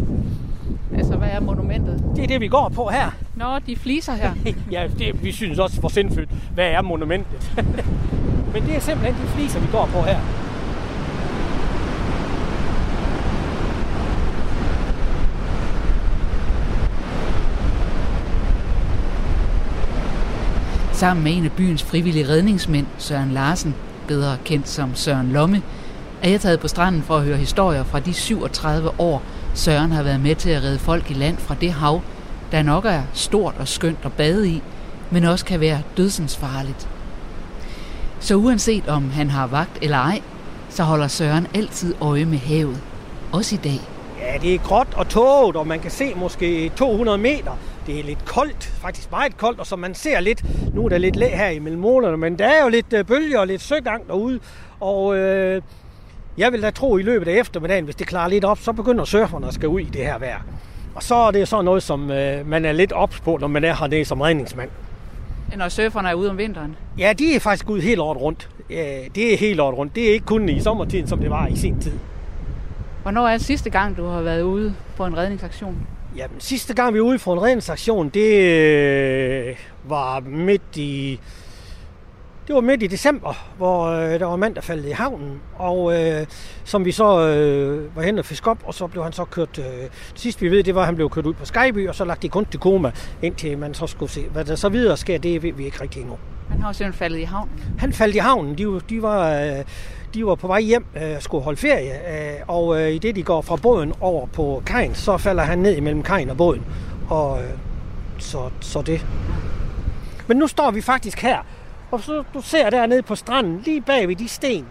[0.97, 2.05] Altså, hvad er monumentet?
[2.17, 3.11] Det er det, vi går på her.
[3.37, 4.31] Nå, de fliser her.
[4.73, 7.53] Ja, det, vi synes også for sindssygt, hvad er monumentet?
[8.53, 10.44] Men det er simpelthen de fliser, vi går på her.
[20.95, 23.75] Sammen med en af byens frivillige redningsmænd, Søren Larsen,
[24.09, 25.63] bedre kendt som Søren Lomme,
[26.23, 29.23] er jeg taget på stranden for at høre historier fra de 37 år,
[29.55, 32.01] Søren har været med til at redde folk i land fra det hav,
[32.53, 34.63] der nok er stort og skønt at bade i,
[35.11, 36.89] men også kan være dødsensfarligt.
[38.21, 40.21] Så uanset om han har vagt eller ej,
[40.69, 42.81] så holder Søren altid øje med havet.
[43.33, 43.81] Også i dag.
[44.21, 47.53] Ja, det er gråt og tåget, og man kan se måske 200 meter.
[47.87, 50.45] Det er lidt koldt, faktisk meget koldt, og som man ser lidt,
[50.75, 53.39] nu er der lidt læ her imellem målerne, men der er jo lidt øh, bølger
[53.39, 54.41] og lidt søgang derude,
[54.81, 55.63] og øh,
[56.39, 59.05] jeg vil da tro i løbet af eftermiddagen, hvis det klarer lidt op, så begynder
[59.05, 60.41] surferne at skal ud i det her vejr.
[60.95, 63.65] Og så er det sådan noget, som øh, man er lidt ops på, når man
[63.65, 64.71] er hernede som redningsmand.
[65.57, 66.77] Når surferne er ude om vinteren?
[66.99, 68.49] Ja, de er faktisk ude helt året rundt.
[68.71, 69.95] Ja, det er helt året rundt.
[69.95, 71.93] Det er ikke kun i sommertiden, som det var i sin tid.
[73.03, 75.87] Hvornår er sidste gang, du har været ude på en redningsaktion?
[76.17, 78.45] Jamen, sidste gang vi var ude for en redningsaktion, det
[79.49, 81.21] øh, var midt i...
[82.47, 85.41] Det var midt i december, hvor øh, der var en mand, der faldt i havnen,
[85.55, 86.27] og øh,
[86.65, 89.59] som vi så øh, var hen og fisk op, og så blev han så kørt,
[89.59, 89.65] øh,
[90.15, 92.25] sidst vi ved, det var, at han blev kørt ud på Skyby, og så lagt
[92.25, 94.25] i kunstig koma, indtil man så skulle se.
[94.33, 96.19] Hvad der så videre sker, det ved vi ikke rigtig endnu.
[96.51, 97.65] Han har simpelthen faldet i havnen?
[97.79, 98.59] Han faldt i havnen.
[98.59, 99.31] De, de var...
[99.31, 99.65] Øh,
[100.15, 103.23] de var på vej hjem øh, skulle holde ferie, øh, og øh, i det de
[103.23, 106.63] går fra båden over på kajen, så falder han ned imellem kajen og båden.
[107.09, 107.51] Og øh,
[108.19, 109.07] så, så det.
[110.27, 111.39] Men nu står vi faktisk her,
[111.91, 114.67] og så du ser dernede på stranden, lige bag ved de sten.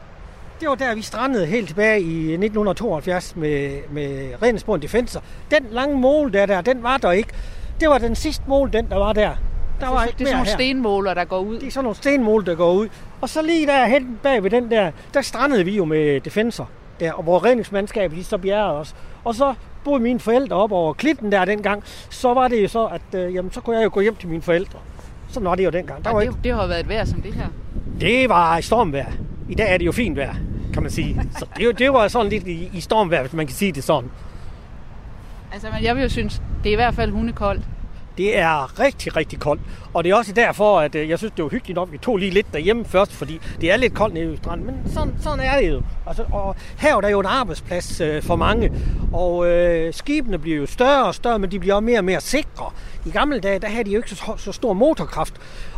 [0.60, 5.23] Det var der, vi strandede helt tilbage i 1972 med, med Redensborg Defensor.
[5.51, 7.29] Den lange mål der, der, den var der ikke.
[7.79, 9.36] Det var den sidste mål, den der var der.
[9.84, 10.56] Der var ikke det er sådan nogle her.
[10.58, 11.60] stenmåler, der går ud.
[11.60, 12.88] Det er sådan nogle stenmål, der går ud.
[13.22, 16.69] Og så lige der hen bag ved den der, der strandede vi jo med Defensor,
[17.00, 18.96] der, og hvor redningsmandskabet lige så bjergede os.
[19.24, 21.84] Og så boede mine forældre op over klitten der dengang.
[22.10, 24.30] Så var det jo så, at øh, jamen, så kunne jeg jo gå hjem til
[24.30, 24.80] mine forældre.
[25.30, 26.04] Sådan var det jo dengang.
[26.04, 27.48] Der Og var det, ikke, det har været et vejr som det her.
[28.00, 29.12] det var i stormvejr.
[29.50, 30.36] I dag er det jo fint vejr,
[30.74, 31.22] kan man sige.
[31.38, 34.10] Så det, det var sådan lidt i, i stormvejr, hvis man kan sige det sådan.
[35.54, 37.62] Altså, men jeg vil jo synes, det er i hvert fald hundekoldt.
[38.17, 39.62] Det er rigtig, rigtig koldt.
[39.93, 42.17] Og det er også derfor, at øh, jeg synes, det var hyggeligt nok, vi tog
[42.17, 44.65] lige lidt derhjemme først, fordi det er lidt koldt nede ved stranden.
[44.65, 45.82] Men sådan, sådan er det jo.
[46.08, 48.71] Altså, og her er jo en arbejdsplads øh, for mange.
[49.13, 52.21] Og øh, skibene bliver jo større og større, men de bliver også mere og mere
[52.21, 52.71] sikre.
[53.06, 55.34] I gamle dage, der havde de jo ikke så, så stor motorkraft.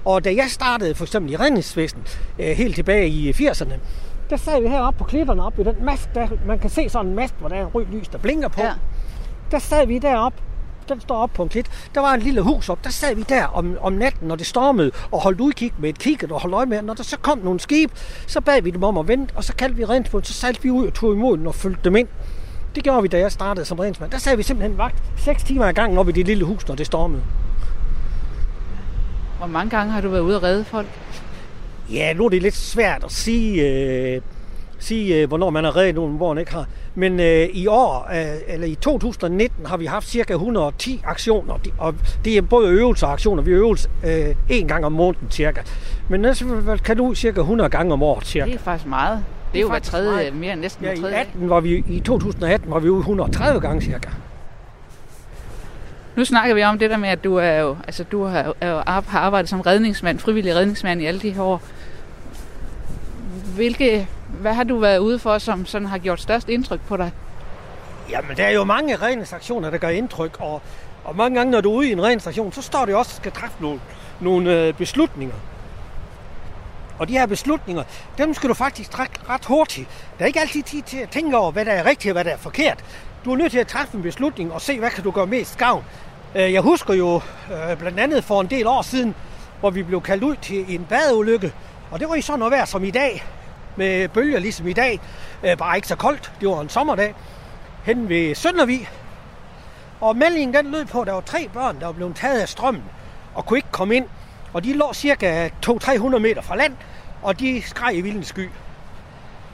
[0.06, 2.04] Og da jeg startede for eksempel i redningsvæsen
[2.40, 3.74] øh, helt tilbage i 80'erne,
[4.30, 7.08] der sad vi heroppe på klipperne, op i den mast, der man kan se sådan
[7.08, 8.62] en mast, hvor der er en rød lys, der blinker på.
[8.62, 8.72] Ja.
[9.52, 10.42] Der sad vi deroppe
[10.90, 11.90] den står op på en klit.
[11.96, 14.48] Der var en lille hus op, der sad vi der om, om natten, når det
[14.48, 16.82] stormede, og holdt udkig med et kigget og holdt øje med.
[16.82, 17.92] Når der så kom nogle skib,
[18.28, 20.72] så bad vi dem om at vente, og så kaldte vi redningsbåden, så salte vi
[20.72, 22.08] ud og tog imod den og fulgte dem ind.
[22.76, 24.12] Det gjorde vi, da jeg startede som redningsmand.
[24.12, 26.76] Der sad vi simpelthen vagt 6 timer ad gangen op i det lille hus, når
[26.76, 27.24] det stormede.
[29.38, 30.88] Hvor mange gange har du været ude og redde folk?
[31.92, 34.22] Ja, nu er det lidt svært at sige, øh,
[34.86, 36.66] sige øh, hvornår man har reddet nogen, hvor man ikke har.
[36.96, 41.96] Men øh, i år, øh, eller i 2019, har vi haft cirka 110 aktioner, og
[42.26, 43.44] det er både øvelser og aktioner.
[43.44, 45.62] Vi øves øh, en gang om måneden cirka.
[46.10, 48.46] Men ellers kan du cirka 100 gange om året cirka.
[48.46, 49.24] Det er faktisk meget.
[49.54, 50.36] Det er jo hver faktisk tredje, meget.
[50.36, 51.16] mere end næsten Ja, i, tredje.
[51.16, 54.10] 18 var vi, i 2018 var vi ude 130 gange cirka.
[56.16, 58.70] Nu snakker vi om det der med, at du er jo, altså du har, er
[58.72, 61.62] jo, har arbejdet som redningsmand, frivillig redningsmand i alle de her år.
[63.56, 64.08] Hvilke,
[64.42, 67.12] hvad har du været ude for, som sådan har gjort størst indtryk på dig?
[68.10, 70.62] Jamen, der er jo mange redningsaktioner, der gør indtryk, og,
[71.04, 73.16] og mange gange, når du er ude i en redningsaktion, så står det også, at
[73.16, 73.80] skal træffe nogle,
[74.20, 75.36] nogle øh, beslutninger.
[77.00, 77.84] Og de her beslutninger,
[78.18, 79.88] dem skal du faktisk trække ret hurtigt.
[80.18, 82.24] Der er ikke altid tid til at tænke over, hvad der er rigtigt og hvad
[82.24, 82.84] der er forkert.
[83.26, 85.58] Du er nødt til at træffe en beslutning og se, hvad kan du gøre mest
[85.58, 85.84] gavn.
[86.36, 87.22] Øh, jeg husker jo
[87.52, 89.16] øh, blandt andet for en del år siden,
[89.60, 91.54] hvor vi blev kaldt ud til en badeulykke.
[91.92, 93.24] Og det var i sådan noget vejr som i dag,
[93.76, 95.00] med bølger ligesom i dag.
[95.44, 96.32] Øh, Bare ikke så koldt.
[96.42, 97.14] Det var en sommerdag
[97.84, 98.90] hen ved Søndervig.
[100.02, 102.50] Og meldingen den lød på, at der var tre børn, der var blevet taget af
[102.50, 102.84] strømmen
[103.36, 104.06] og kunne ikke komme ind.
[104.54, 106.74] Og de lå cirka 200-300 meter fra land,
[107.22, 108.50] og de skreg i vildens sky.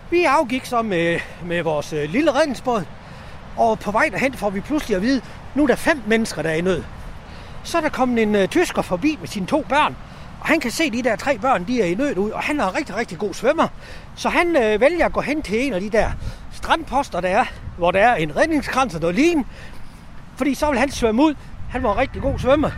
[0.09, 2.83] Vi afgik så med, med vores øh, lille redningsbåd,
[3.57, 5.21] og på vej derhen får vi pludselig at vide,
[5.55, 6.83] nu er der fem mennesker, der er i nød.
[7.63, 9.95] Så er der kommet en uh, tysker forbi med sine to børn,
[10.41, 12.59] og han kan se de der tre børn, de er i nød ud, og han
[12.59, 13.67] er en rigtig, rigtig god svømmer.
[14.15, 16.11] Så han øh, vælger at gå hen til en af de der
[16.51, 17.45] strandposter, der er,
[17.77, 19.45] hvor der er en redningskrans og noget lin,
[20.35, 21.35] fordi så vil han svømme ud.
[21.69, 22.69] Han var en rigtig god svømmer.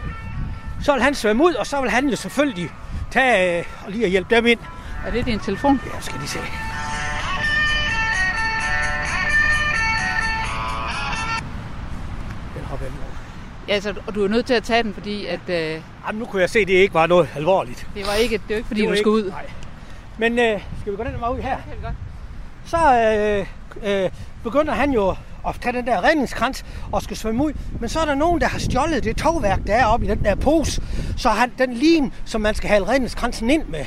[0.82, 2.70] Så vil han svømme ud, og så vil han jo selvfølgelig
[3.12, 4.60] tage øh, og lige at hjælpe dem ind.
[5.08, 5.82] Er det din telefon?
[5.94, 6.40] Ja, skal de se.
[13.68, 16.26] Ja, altså, og du er nødt til at tage den, fordi at, øh, Jamen, nu
[16.26, 17.88] kunne jeg se, at det ikke var noget alvorligt.
[17.96, 19.30] det var ikke, det var ikke fordi, Det du var skulle ud.
[19.30, 19.46] Nej.
[20.18, 21.56] Men øh, skal vi gå den vej ud her?
[21.56, 21.96] Det kan vi godt.
[22.66, 22.78] Så
[23.84, 24.10] øh, øh,
[24.44, 25.16] begynder han jo
[25.48, 27.54] at tage den der redningskrans og skal svømme ud.
[27.80, 30.24] Men så er der nogen, der har stjålet det togværk, der er oppe i den
[30.24, 30.82] der pose.
[31.18, 33.86] Så han, den lin, som man skal have redningskransen ind med.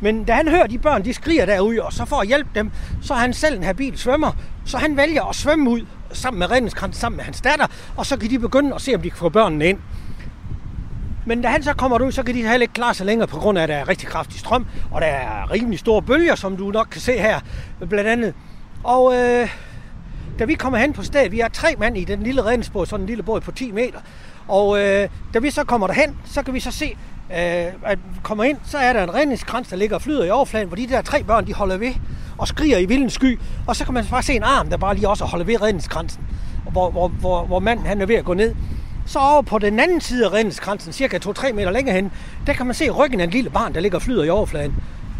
[0.00, 2.70] Men da han hører de børn, de skriger derude, og så for at hjælpe dem,
[3.02, 4.32] så er han selv en habil svømmer.
[4.64, 7.66] Så han vælger at svømme ud sammen med redningskransen, sammen med hans datter,
[7.96, 9.78] og så kan de begynde at se, om de kan få børnene ind.
[11.26, 13.36] Men da han så kommer ud, så kan de heller ikke klare sig længere, på
[13.36, 16.56] grund af, at der er rigtig kraftig strøm, og der er rimelig store bølger, som
[16.56, 17.40] du nok kan se her,
[17.88, 18.34] blandt andet.
[18.84, 19.48] Og øh,
[20.38, 23.02] da vi kommer hen på stedet, vi er tre mand i den lille redningsbåd, sådan
[23.02, 23.98] en lille båd på 10 meter.
[24.48, 26.96] Og øh, da vi så kommer derhen, så kan vi så se,
[27.30, 30.30] øh, at vi kommer ind, så er der en redningskrans, der ligger og flyder i
[30.30, 31.92] overfladen, hvor de der tre børn, de holder ved
[32.38, 33.38] og skriger i vildens sky.
[33.66, 36.22] Og så kan man bare se en arm, der bare lige også holder ved redningskransen,
[36.72, 38.54] hvor, hvor, hvor, hvor manden han er ved at gå ned.
[39.06, 42.12] Så over på den anden side af redningskransen, cirka 2-3 meter længere hen,
[42.46, 44.74] der kan man se ryggen af en lille barn, der ligger og flyder i overfladen.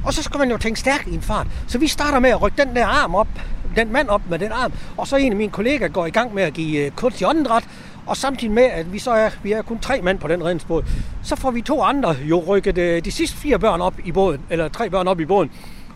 [0.05, 1.47] Og så skal man jo tænke stærkt i en fart.
[1.67, 3.29] Så vi starter med at rykke den der arm op,
[3.77, 6.35] den mand op med den arm, og så en af mine kollegaer går i gang
[6.35, 7.65] med at give øh, kunstig åndedræt,
[8.07, 10.83] og samtidig med, at vi så er, vi er kun tre mand på den redningsbåd,
[11.23, 14.41] så får vi to andre jo rykket øh, de sidste fire børn op i båden,
[14.51, 15.51] eller tre børn op i båden,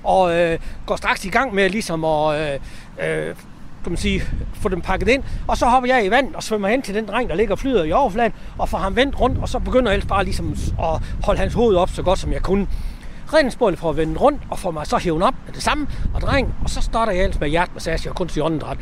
[0.04, 2.60] og øh, går straks i gang med ligesom at øh,
[2.98, 3.34] øh,
[3.82, 4.22] kan man sige,
[4.54, 7.08] få dem pakket ind, og så hopper jeg i vand og svømmer hen til den
[7.08, 9.90] dreng, der ligger og flyder i overfladen, og får ham vendt rundt, og så begynder
[9.90, 12.66] jeg ellers bare ligesom at holde hans hoved op så godt som jeg kunne.
[13.34, 16.54] Redningsbåden får vendt rundt og får mig så hævet op med det samme og dreng,
[16.64, 18.78] og så starter jeg ellers med hjertemassage og kunstig åndedræt.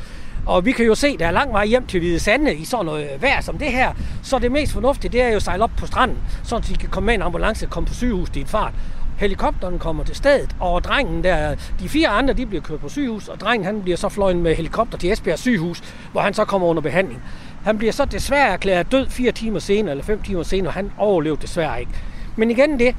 [0.48, 2.87] Og vi kan jo se, der er lang vej hjem til Hvide Sande i sådan
[2.87, 3.92] noget øh, vejr som det her.
[4.22, 6.88] Så det mest fornuftige, det er jo at sejle op på stranden, så de kan
[6.88, 8.72] komme med en ambulance og komme på sygehuset i et fart.
[9.18, 13.28] Helikopteren kommer til stedet, og drengen der, de fire andre, de bliver kørt på sygehus,
[13.28, 15.82] og drengen han bliver så fløjet med helikopter til Esbjerg sygehus,
[16.12, 17.22] hvor han så kommer under behandling.
[17.64, 20.92] Han bliver så desværre erklæret død fire timer senere, eller fem timer senere, og han
[20.98, 21.92] overlevede desværre ikke.
[22.37, 22.96] Men igen det,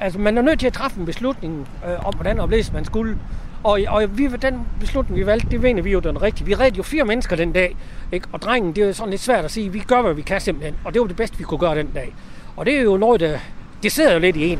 [0.00, 3.18] altså man er nødt til at træffe en beslutning øh, om, hvordan oplæs man skulle.
[3.64, 6.46] Og, og vi, den beslutning, vi valgte, det mener vi jo den rigtige.
[6.46, 7.76] Vi redde jo fire mennesker den dag,
[8.12, 8.28] ikke?
[8.32, 10.40] og drengen, det er jo sådan lidt svært at sige, vi gør, hvad vi kan
[10.40, 12.14] simpelthen, og det var det bedste, vi kunne gøre den dag.
[12.56, 13.38] Og det er jo noget, der,
[13.82, 14.58] det sidder jo lidt i en.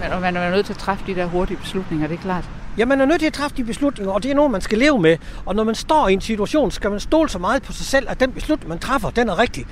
[0.00, 2.44] Men man er nødt til at træffe de der hurtige beslutninger, det er klart.
[2.78, 4.78] Ja, man er nødt til at træffe de beslutninger, og det er noget, man skal
[4.78, 5.16] leve med.
[5.46, 8.10] Og når man står i en situation, skal man stole så meget på sig selv,
[8.10, 9.66] at den beslutning, man træffer, den er rigtig.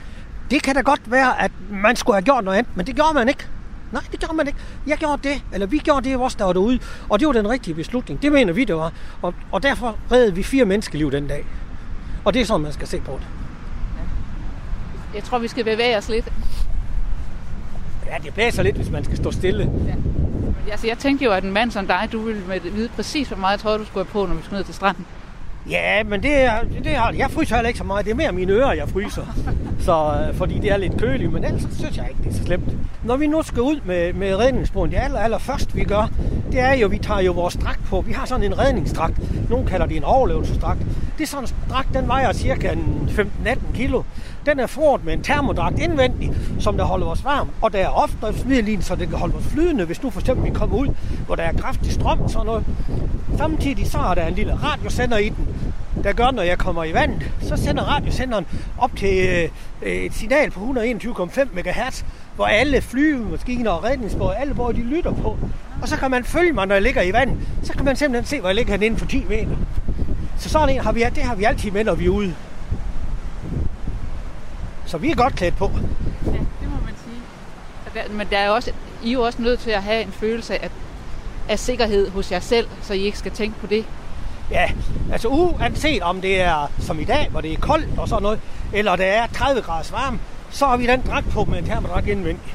[0.50, 3.14] Det kan da godt være, at man skulle have gjort noget andet, men det gjorde
[3.14, 3.46] man ikke.
[3.92, 4.58] Nej, det gjorde man ikke.
[4.86, 6.78] Jeg gjorde det, eller vi gjorde det også, der var derude.
[7.08, 8.22] Og det var den rigtige beslutning.
[8.22, 8.92] Det mener vi, det var.
[9.22, 11.46] Og, og derfor reddede vi fire menneskeliv den dag.
[12.24, 13.26] Og det er sådan, man skal se på det.
[15.14, 16.32] Jeg tror, vi skal bevæge os lidt.
[18.06, 19.70] Ja, det blæser lidt, hvis man skal stå stille.
[20.70, 23.36] Altså, jeg tænkte jo, at en mand som dig, du ville med- vide præcis, hvor
[23.36, 25.06] meget tror, du skulle have på, når vi skal ned til stranden.
[25.70, 28.04] Ja, men det, er, det jeg fryser heller ikke så meget.
[28.04, 29.26] Det er mere mine ører, jeg fryser.
[29.80, 32.44] Så, øh, fordi det er lidt køligt, men ellers synes jeg ikke, det er så
[32.44, 32.76] slemt.
[33.04, 36.10] Når vi nu skal ud med, med redningsbåden, det aller, aller først vi gør,
[36.52, 38.00] det er jo, vi tager jo vores dragt på.
[38.00, 39.50] Vi har sådan en redningsdragt.
[39.50, 40.80] Nogle kalder det en overlevelsesdragt.
[41.18, 44.02] Det er sådan en dragt, den vejer cirka 15-18 kilo.
[44.46, 47.48] Den er foret med en termodragt indvendig, som der holder os varm.
[47.62, 50.50] Og der er opdriftsmiddel så det kan holde os flydende, hvis nu for eksempel vi
[50.50, 50.88] kommer ud,
[51.26, 52.64] hvor der er kraftig strøm og sådan noget.
[53.36, 55.48] Samtidig så er der en lille radiosender i den,
[56.04, 58.46] der gør, når jeg kommer i vand, så sender radiosenderen
[58.78, 59.48] op til
[59.82, 62.04] øh, et signal på 121,5 MHz,
[62.36, 65.36] hvor alle flyvemaskiner og redningsbåde, alle både de lytter på.
[65.82, 67.38] Og så kan man følge mig, når jeg ligger i vand.
[67.62, 69.56] Så kan man simpelthen se, hvor jeg ligger inden for 10 meter.
[70.38, 72.34] Så sådan en har vi, det har vi altid med, når vi er ude.
[74.94, 75.70] Så vi er godt klædt på.
[76.26, 77.20] Ja, det må man sige.
[77.94, 78.70] Der, men der er også,
[79.02, 80.70] I er jo også nødt til at have en følelse af,
[81.48, 83.84] af sikkerhed hos jer selv, så I ikke skal tænke på det.
[84.50, 84.70] Ja,
[85.12, 88.40] altså uanset om det er som i dag, hvor det er koldt og sådan noget,
[88.72, 90.18] eller det er 30 graders varme,
[90.50, 92.54] så har vi den dragt på med en termodragt indvendig.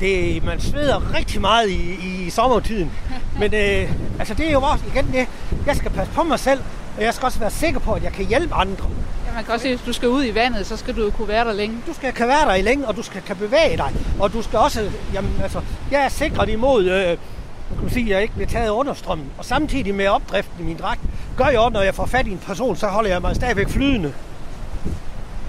[0.00, 1.92] Det, man sveder rigtig meget i,
[2.26, 2.92] i sommertiden.
[3.40, 5.26] Men øh, altså det er jo også igen det,
[5.66, 6.60] jeg skal passe på mig selv,
[6.96, 8.84] og jeg skal også være sikker på, at jeg kan hjælpe andre.
[9.28, 11.10] Ja, man kan også sige, at hvis du skal ud i vandet, så skal du
[11.10, 11.78] kunne være der længe.
[11.86, 13.92] Du skal kan være der i længe, og du skal kan bevæge dig.
[14.20, 15.60] Og du skal også, jamen altså,
[15.90, 19.26] jeg er sikret imod, øh, kan man sige, at jeg ikke bliver taget under strømmen.
[19.38, 21.00] Og samtidig med opdriften i min dragt,
[21.36, 23.68] gør jeg også, når jeg får fat i en person, så holder jeg mig stadigvæk
[23.68, 24.12] flydende.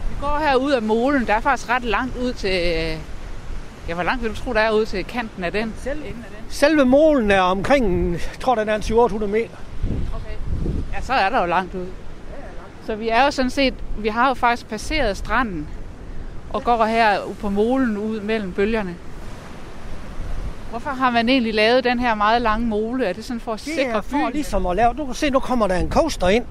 [0.09, 1.27] Vi går her ud af molen.
[1.27, 2.49] Der er faktisk ret langt ud til...
[2.49, 2.97] øh,
[3.87, 5.73] Ja, hvor langt vil du tro, der er ud til kanten af den?
[5.83, 6.45] Selv- Enden af den?
[6.49, 9.47] Selve målen er omkring, jeg tror den er en 700 meter.
[10.15, 10.35] Okay.
[10.93, 11.87] Ja, så er der jo langt ud.
[12.85, 13.73] Så vi er jo sådan set...
[13.97, 15.67] Vi har jo faktisk passeret stranden
[16.53, 18.95] og går her på molen ud mellem bølgerne.
[20.69, 23.05] Hvorfor har man egentlig lavet den her meget lange mole?
[23.05, 24.31] Er det sådan for at Det sikre er for flyene?
[24.31, 26.45] ligesom at lave, du kan se, nu kommer der en coaster ind.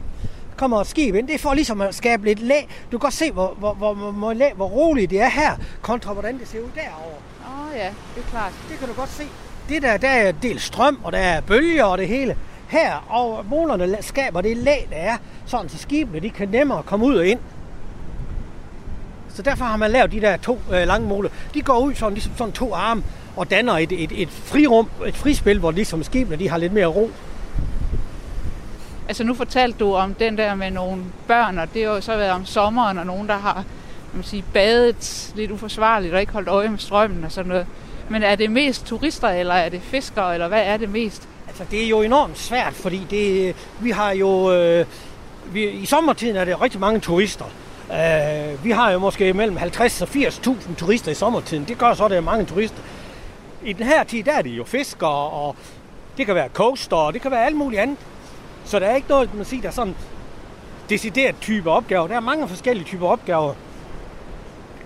[0.57, 1.27] Kommer et skib ind.
[1.27, 2.69] Det er for ligesom at skabe lidt lag.
[2.93, 5.57] Du kan godt se, hvor, hvor, hvor, hvor, hvor, lag, hvor roligt det er her,
[5.83, 7.17] kontra hvordan det ser ud derovre.
[7.47, 8.53] Åh oh, ja, det er klart.
[8.71, 9.23] Det kan du godt se.
[9.69, 12.37] det der, der er del strøm, og der er bølger og det hele.
[12.71, 15.17] Her og molerne skaber det lag, der er,
[15.47, 17.39] sådan så skibene de kan nemmere komme ud og ind.
[19.29, 21.31] Så derfor har man lavet de der to øh, lange moler.
[21.55, 23.03] De går ud sådan, ligesom sådan to arme
[23.37, 26.87] og danner et, et, et frirum, et frispil, hvor ligesom skibene de har lidt mere
[26.87, 27.11] ro.
[29.09, 32.17] Altså nu fortalte du om den der med nogle børn, og det har jo så
[32.17, 33.55] været om sommeren, og nogen, der har
[34.11, 37.67] kan man sige, badet lidt uforsvarligt og ikke holdt øje med strømmen og sådan noget.
[38.09, 41.29] Men er det mest turister, eller er det fiskere, eller hvad er det mest?
[41.51, 44.53] Altså, det er jo enormt svært, fordi det, vi har jo...
[44.53, 44.87] Øh,
[45.53, 47.45] vi, I sommertiden er det rigtig mange turister.
[47.93, 51.65] Øh, vi har jo måske mellem 50 og 80.000 turister i sommertiden.
[51.65, 52.79] Det gør så, at det er mange turister.
[53.65, 55.57] I den her tid, der er det jo fiskere, og
[56.17, 57.99] det kan være coaster, og det kan være alt muligt andet.
[58.65, 59.95] Så der er ikke noget, man siger, der er sådan
[60.91, 62.07] decideret type opgaver.
[62.07, 63.55] Der er mange forskellige typer opgaver.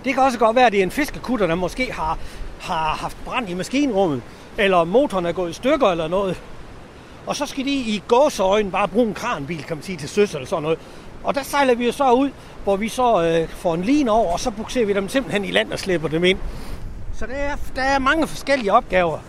[0.05, 2.17] Det kan også godt være, at det er en fiskekutter, der måske har,
[2.59, 4.21] har haft brand i maskinrummet,
[4.57, 6.41] eller motoren er gået i stykker eller noget.
[7.27, 10.33] Og så skal de i gåseøjne bare bruge en kranbil, kan man sige, til søs
[10.33, 10.79] eller sådan noget.
[11.23, 12.29] Og der sejler vi jo så ud,
[12.63, 15.51] hvor vi så øh, får en line over, og så bukserer vi dem simpelthen i
[15.51, 16.37] land og slipper dem ind.
[17.13, 19.19] Så der er, der er mange forskellige opgaver,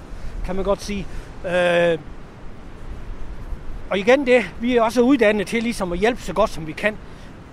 [0.45, 1.07] kan man godt sige.
[1.49, 1.99] Øh,
[3.91, 6.73] og igen det, vi er også uddannet til ligesom at hjælpe så godt som vi
[6.73, 6.97] kan.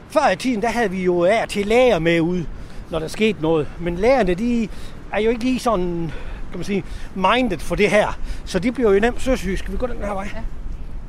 [0.10, 2.44] Før i tiden, der havde vi jo af til læger med ud,
[2.90, 3.68] når der skete noget.
[3.80, 4.70] Men lægerne, de
[5.12, 6.12] er jo ikke lige sådan,
[6.54, 6.84] kan man sige,
[7.16, 8.20] minded for det her.
[8.46, 9.58] Så de bliver jo nemt søsyge.
[9.58, 10.30] Skal vi gå den her vej?
[10.36, 10.42] Ja.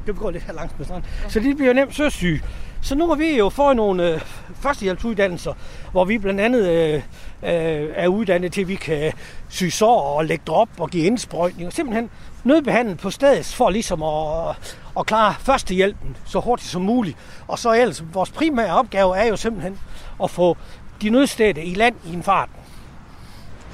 [0.06, 1.10] Det går lidt her langs med stranden.
[1.24, 1.28] Ja.
[1.28, 2.42] Så de bliver jo nemt søsyge.
[2.82, 4.20] Så nu har vi jo fået nogle øh,
[4.60, 5.52] førstehjælpsuddannelser,
[5.92, 6.94] hvor vi blandt andet øh,
[7.42, 9.12] øh, er uddannet til, at vi kan
[9.48, 11.66] sy sår og lægge drop og give indsprøjtning.
[11.66, 12.10] Og simpelthen
[12.44, 17.16] nødbehandle på stedet for ligesom at, at klare førstehjælpen så hurtigt som muligt.
[17.48, 19.78] Og så ellers, vores primære opgave er jo simpelthen
[20.22, 20.56] at få
[21.02, 22.48] de nødstedte i land i en fart.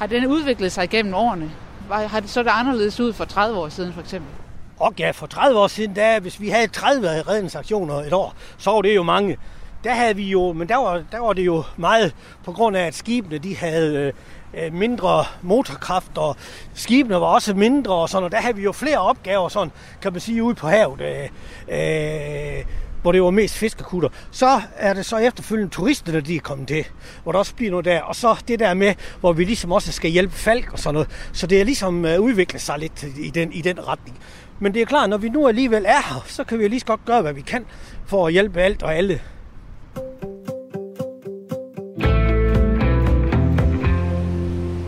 [0.01, 1.51] Har den udviklet sig gennem årene?
[1.91, 4.31] Har det så det anderledes ud for 30 år siden for eksempel?
[4.79, 8.71] Og ja, for 30 år siden, der, hvis vi havde 30 redningsaktioner et år, så
[8.71, 9.39] var det jo mange.
[9.85, 12.87] Der havde vi jo, men der var, der var det jo meget på grund af,
[12.87, 14.13] at skibene de havde
[14.55, 16.37] øh, øh mindre motorkraft, og
[16.75, 19.73] skibene var også mindre, og sådan, og der havde vi jo flere opgaver, sådan,
[20.03, 21.01] kan man sige, ude på havet.
[21.01, 21.29] Øh,
[21.69, 22.65] øh,
[23.03, 24.09] hvor det var mest fiskekutter.
[24.31, 26.87] Så er det så efterfølgende turisterne, de er kommet til,
[27.23, 28.01] hvor der også bliver noget der.
[28.01, 31.09] Og så det der med, hvor vi ligesom også skal hjælpe falk og sådan noget.
[31.33, 34.19] Så det er ligesom øh, udviklet sig lidt i den, i den retning.
[34.59, 36.87] Men det er klart, når vi nu alligevel er her, så kan vi lige så
[36.87, 37.65] godt gøre, hvad vi kan
[38.07, 39.21] for at hjælpe alt og alle.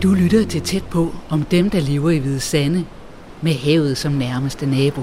[0.03, 2.85] Du lytter til tæt på om dem, der lever i Hvide Sande,
[3.41, 5.01] med havet som nærmeste nabo.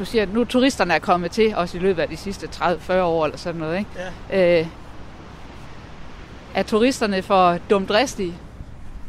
[0.00, 3.24] Du siger, nu turisterne er kommet til, også i løbet af de sidste 30-40 år
[3.24, 3.78] eller sådan noget.
[3.78, 3.90] Ikke?
[4.30, 4.60] Ja.
[4.60, 4.66] Øh,
[6.54, 8.34] er turisterne for dumdristige?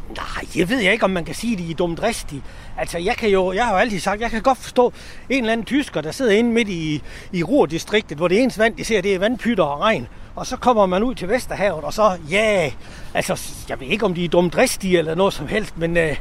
[0.10, 2.44] Nej, jeg ved ikke, om man kan sige, at de er dumdristige.
[2.78, 4.94] Altså, jeg, kan jo, jeg har jo altid sagt, jeg kan godt forstå
[5.30, 8.78] en eller anden tysker, der sidder inde midt i, i Ruhrdistriktet, hvor det eneste vand,
[8.78, 10.08] de ser, det er vandpytter og regn.
[10.36, 12.72] Og så kommer man ud til Vesterhavet, og så, ja,
[13.14, 16.16] altså, jeg ved ikke, om de er dumdristige eller noget som helst, men øh,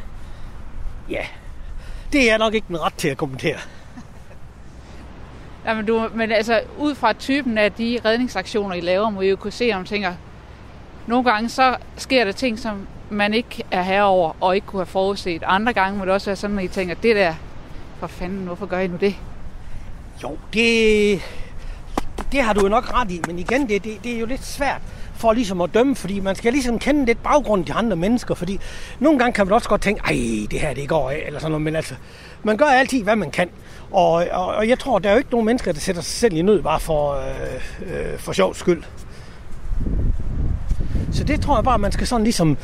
[1.11, 1.27] ja,
[2.13, 3.59] det er nok ikke den ret til at kommentere.
[5.71, 9.37] Jamen, du, men altså, ud fra typen af de redningsaktioner, I laver, må I jo
[9.37, 10.15] kunne se, om tænker,
[11.07, 14.87] nogle gange så sker der ting, som man ikke er herover og ikke kunne have
[14.87, 15.43] forudset.
[15.47, 17.35] Andre gange må det også være sådan, at I tænker, det der,
[17.99, 19.15] for fanden, hvorfor gør I nu det?
[20.23, 21.23] Jo, det,
[22.33, 24.45] det har du jo nok ret i, men igen, det, det, det er jo lidt
[24.45, 24.81] svært
[25.21, 28.61] for ligesom at dømme, fordi man skal ligesom kende lidt baggrunden til andre mennesker, fordi
[29.01, 31.51] nogle gange kan man også godt tænke, ej, det her det går af, eller sådan
[31.51, 31.95] noget, men altså,
[32.43, 33.49] man gør altid, hvad man kan.
[33.91, 36.37] Og, og, og jeg tror, der er jo ikke nogen mennesker, der sætter sig selv
[36.37, 38.83] i nød bare for, øh, øh, for sjov skyld.
[41.13, 42.57] Så det tror jeg bare, man skal sådan ligesom...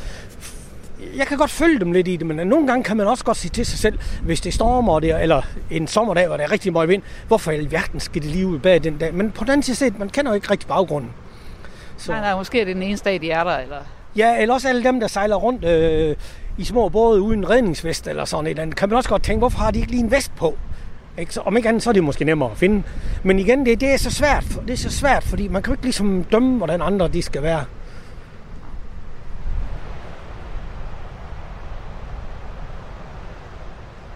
[1.17, 3.37] Jeg kan godt følge dem lidt i det, men nogle gange kan man også godt
[3.37, 5.41] sige til sig selv, hvis det stormer, der, eller
[5.71, 8.59] en sommerdag, hvor der er rigtig meget vind, hvorfor i alverden skal det lige ud
[8.59, 9.13] bag den dag?
[9.13, 11.11] Men på den anden side, man kender jo ikke rigtig baggrunden.
[11.97, 12.11] Så.
[12.11, 13.77] Nej, nej, måske er det den ene dag, de er der, eller...
[14.15, 16.15] Ja, eller også alle dem, der sejler rundt øh,
[16.57, 19.39] i små både uden redningsvest eller sådan et eller andet, kan man også godt tænke,
[19.39, 20.57] hvorfor har de ikke lige en vest på?
[21.17, 21.33] Ikke?
[21.33, 22.83] Så, om ikke andet, så er det måske nemmere at finde.
[23.23, 25.73] Men igen, det, det, er så svært, det er så svært, fordi man kan jo
[25.73, 27.65] ikke ligesom dømme, hvordan andre de skal være.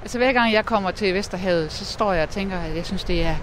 [0.01, 3.03] Altså hver gang jeg kommer til Vesterhavet, så står jeg og tænker, at jeg synes,
[3.03, 3.36] det er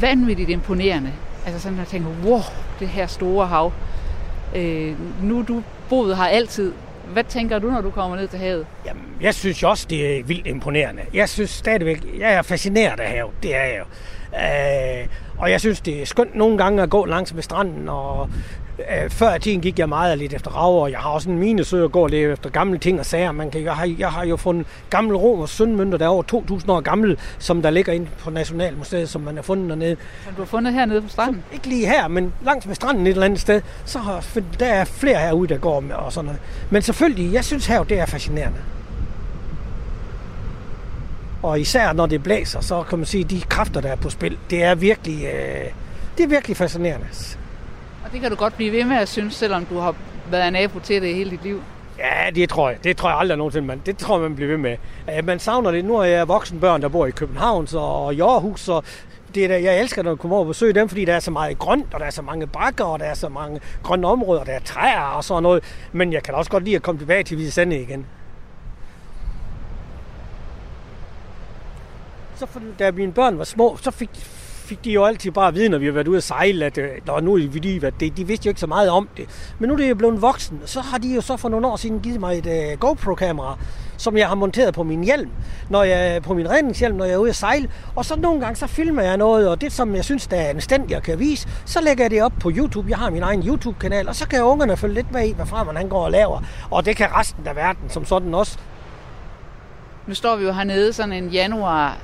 [0.00, 1.12] vanvittigt imponerende.
[1.46, 2.40] Altså sådan, at jeg tænker, wow,
[2.80, 3.72] det her store hav.
[4.56, 6.72] Øh, nu du boet her altid.
[7.12, 8.66] Hvad tænker du, når du kommer ned til havet?
[8.86, 11.02] Jamen, jeg synes også, det er vildt imponerende.
[11.14, 13.32] Jeg synes stadigvæk, jeg er fascineret af havet.
[13.42, 13.84] Det er jeg jo.
[14.38, 15.06] Øh,
[15.38, 18.30] og jeg synes, det er skønt nogle gange at gå langs med stranden og
[19.08, 21.92] før i tiden gik jeg meget lidt efter og jeg har også en minesø og
[21.92, 23.32] går lidt efter gamle ting og sager.
[23.32, 26.72] Man kan, jeg, har, jeg har jo fundet gamle romers søndmønter, der er over 2.000
[26.72, 29.96] år gamle, som der ligger inde på Nationalmuseet, som man har fundet dernede.
[30.24, 31.42] Som du har fundet hernede på stranden?
[31.52, 33.62] Ikke lige her, men langs med stranden et eller andet sted.
[33.84, 34.26] Så har,
[34.60, 36.40] der er flere herude, der går med og sådan noget.
[36.70, 38.58] Men selvfølgelig, jeg synes her, det er fascinerende.
[41.42, 44.10] Og især når det blæser, så kan man sige, at de kræfter, der er på
[44.10, 45.64] spil, det er virkelig, øh,
[46.18, 47.06] det er virkelig fascinerende.
[48.06, 49.94] Og det kan du godt blive ved med at synes, selvom du har
[50.30, 51.62] været nabo til det hele dit liv.
[51.98, 52.84] Ja, det tror jeg.
[52.84, 53.82] Det tror jeg aldrig nogensinde, man.
[53.86, 54.76] Det tror jeg, man bliver ved med.
[55.22, 55.84] Man savner det.
[55.84, 58.84] Nu er jeg voksen børn, der bor i København og i Aarhus, og
[59.34, 61.20] det er der, jeg elsker, når jeg kommer over og besøge dem, fordi der er
[61.20, 64.06] så meget grønt, og der er så mange bakker, og der er så mange grønne
[64.06, 65.64] områder, der er træer og sådan noget.
[65.92, 68.06] Men jeg kan også godt lide at komme tilbage til Hvide Sande igen.
[72.36, 74.10] Så for, da mine børn var små, så fik,
[74.66, 76.78] fik de jo altid bare at vide, når vi har været ude at sejle, at
[76.78, 78.16] øh, Nå, nu er vi lige været det.
[78.16, 79.54] De vidste jo ikke så meget om det.
[79.58, 81.76] Men nu er det jo blevet voksen, så har de jo så for nogle år
[81.76, 83.58] siden givet mig et uh, GoPro-kamera,
[83.96, 85.30] som jeg har monteret på min hjelm,
[85.70, 87.70] når jeg, på min redningshjelm, når jeg er ude at sejle.
[87.96, 90.48] Og så nogle gange, så filmer jeg noget, og det som jeg synes, der er
[90.48, 92.88] anstændigt, jeg kan vise, så lægger jeg det op på YouTube.
[92.90, 95.76] Jeg har min egen YouTube-kanal, og så kan ungerne følge lidt med i, hvad frem
[95.76, 96.40] han går og laver.
[96.70, 98.58] Og det kan resten af verden som sådan også.
[100.06, 101.98] Nu står vi jo hernede sådan en januar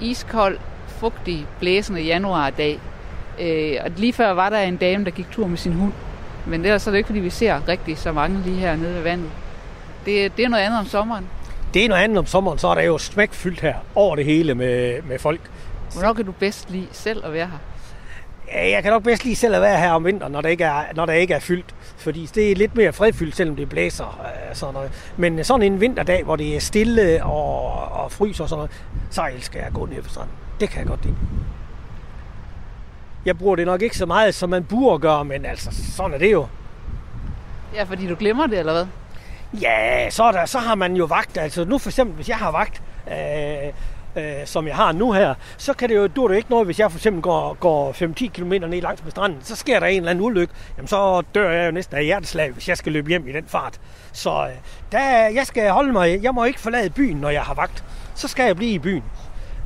[0.00, 0.58] iskold,
[1.02, 2.80] fugtig, blæsende januardag.
[3.40, 5.92] Øh, og lige før var der en dame, der gik tur med sin hund.
[6.46, 9.02] Men ellers er det ikke, fordi vi ser rigtig så mange lige her nede ved
[9.02, 9.30] vandet.
[10.06, 11.26] Det, det er noget andet om sommeren.
[11.74, 14.54] Det er noget andet om sommeren, så er der jo smækfyldt her over det hele
[14.54, 15.40] med, med folk.
[15.92, 17.58] Hvornår kan du bedst lide selv at være her?
[18.52, 20.64] Ja, jeg kan nok bedst lige selv at være her om vinteren, når der ikke
[20.64, 21.74] er, når der ikke er fyldt.
[21.96, 24.20] Fordi det er lidt mere fredfyldt, selvom det blæser.
[24.50, 24.90] Øh, sådan noget.
[25.16, 27.72] Men sådan en vinterdag, hvor det er stille og,
[28.04, 28.70] og fryser og sådan noget,
[29.10, 30.32] så elsker jeg at gå ned på stranden.
[30.62, 31.16] Det kan jeg godt lide.
[33.24, 36.18] Jeg bruger det nok ikke så meget, som man burde gøre, men altså, sådan er
[36.18, 36.46] det jo.
[37.74, 38.86] Ja, fordi du glemmer det, eller hvad?
[39.60, 41.38] Ja, så, der, så har man jo vagt.
[41.38, 43.72] Altså nu for eksempel, hvis jeg har vagt, øh,
[44.16, 46.78] øh, som jeg har nu her, så kan det jo, du det ikke noget, hvis
[46.78, 49.96] jeg for eksempel går, går 5-10 km ned langs med stranden, så sker der en
[49.96, 53.08] eller anden ulykke, jamen så dør jeg jo næsten af hjerteslag, hvis jeg skal løbe
[53.08, 53.80] hjem i den fart.
[54.12, 54.52] Så øh,
[54.92, 57.84] der, jeg skal holde mig, jeg må ikke forlade byen, når jeg har vagt.
[58.14, 59.04] Så skal jeg blive i byen.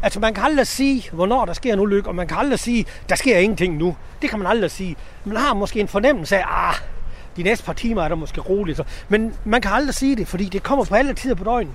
[0.03, 2.87] Altså man kan aldrig sige, hvornår der sker en ulykke, og man kan aldrig sige,
[3.09, 3.97] der sker ingenting nu.
[4.23, 4.97] Det kan man aldrig sige.
[5.25, 6.75] Man har måske en fornemmelse af, ah,
[7.37, 8.81] de næste par timer er der måske roligt.
[9.09, 11.75] Men man kan aldrig sige det, fordi det kommer på alle tider på døgnet.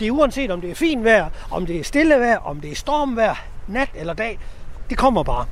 [0.00, 2.70] Det er uanset om det er fint vejr, om det er stille vejr, om det
[2.70, 4.38] er stormvejr, nat eller dag.
[4.90, 5.46] Det kommer bare.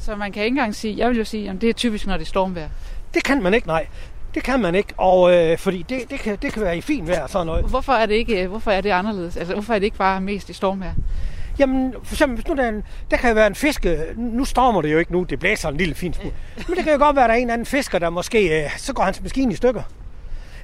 [0.00, 2.16] Så man kan ikke engang sige, jeg vil jo sige, at det er typisk, når
[2.16, 2.68] det er stormvejr.
[3.14, 3.86] Det kan man ikke, nej.
[4.36, 7.08] Det kan man ikke, og øh, fordi det, det, kan, det kan være i fint
[7.08, 7.64] vejr sådan noget.
[7.64, 9.36] Hvorfor er det ikke, hvorfor er det anderledes?
[9.36, 10.92] Altså, hvorfor er det ikke bare mest i stormvejr?
[11.58, 14.92] Jamen, for eksempel, hvis nu der, en, der kan være en fiske, nu stormer det
[14.92, 16.32] jo ikke nu, det blæser en lille fin smule.
[16.68, 18.70] Men det kan jo godt være, at der er en anden fisker, der måske, øh,
[18.76, 19.82] så går hans maskine i stykker.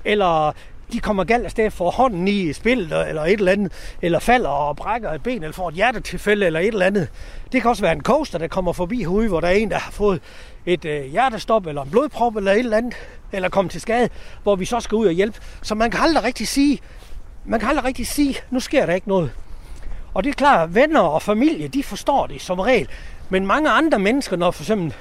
[0.04, 0.52] Eller
[0.92, 4.76] de kommer galt afsted for hånden i spillet, eller et eller andet, eller falder og
[4.76, 7.08] brækker et ben, eller får et hjertetilfælde, eller et eller andet.
[7.52, 9.78] Det kan også være en coaster, der kommer forbi herude, hvor der er en, der
[9.78, 10.20] har fået
[10.66, 12.94] et øh, hjertestop, eller en blodprop, eller et eller andet,
[13.32, 14.08] eller komme til skade,
[14.42, 15.40] hvor vi så skal ud og hjælpe.
[15.62, 16.78] Så man kan aldrig rigtig sige,
[17.44, 19.32] man kan aldrig rigtig sige, nu sker der ikke noget.
[20.14, 22.88] Og det er klart, venner og familie, de forstår det som regel.
[23.28, 24.94] Men mange andre mennesker, når for eksempel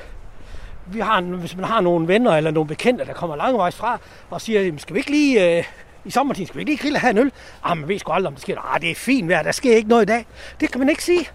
[0.85, 3.99] vi har, hvis man har nogle venner eller nogle bekendte, der kommer langvejs fra
[4.29, 5.63] og siger, skal vi ikke lige, øh,
[6.05, 7.31] i sommertiden, skal vi ikke lige grille have en øl?
[7.63, 8.73] Ah, man ved sgu aldrig, om det sker.
[8.73, 10.25] Ah, det er fint vejr, der sker ikke noget i dag.
[10.59, 11.27] Det kan man ikke sige.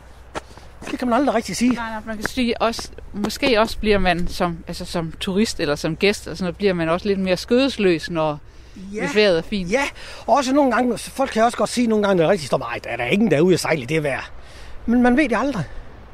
[0.91, 1.75] Det kan man aldrig rigtig sige.
[1.75, 5.75] Nej, nej, man kan sige også, måske også bliver man som, altså som turist eller
[5.75, 8.39] som gæst, eller sådan noget, bliver man også lidt mere skødesløs, når,
[8.95, 9.73] ja, hvis vejret er fint.
[9.73, 9.83] Ja,
[10.27, 12.47] og også nogle gange, folk kan også godt sige nogle gange, når det er rigtig
[12.47, 14.31] står, nej, der er der ingen, der er ude at sejle i det vejr.
[14.87, 15.65] Men man ved det aldrig.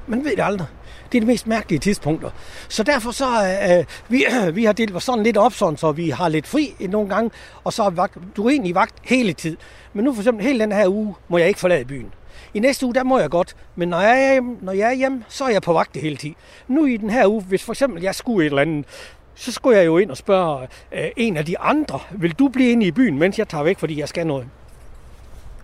[0.07, 0.67] Man ved det aldrig.
[1.13, 2.31] Det er de mest mærkelige tidspunkter.
[2.69, 6.11] Så derfor så, øh, vi, øh, vi har delt sådan lidt op, sådan, så vi
[6.11, 7.31] har lidt fri nogle gange,
[7.65, 9.57] og så er vagt, du er egentlig vagt hele tid.
[9.93, 12.13] Men nu for eksempel hele den her uge, må jeg ikke forlade byen.
[12.55, 14.94] I næste uge, der må jeg godt, men når jeg er hjemme, når jeg er
[14.94, 16.34] hjemme så er jeg på vagt det hele tiden.
[16.68, 18.86] Nu i den her uge, hvis for eksempel jeg skulle et eller andet,
[19.34, 22.70] så skulle jeg jo ind og spørge øh, en af de andre, vil du blive
[22.70, 24.46] inde i byen, mens jeg tager væk, fordi jeg skal noget?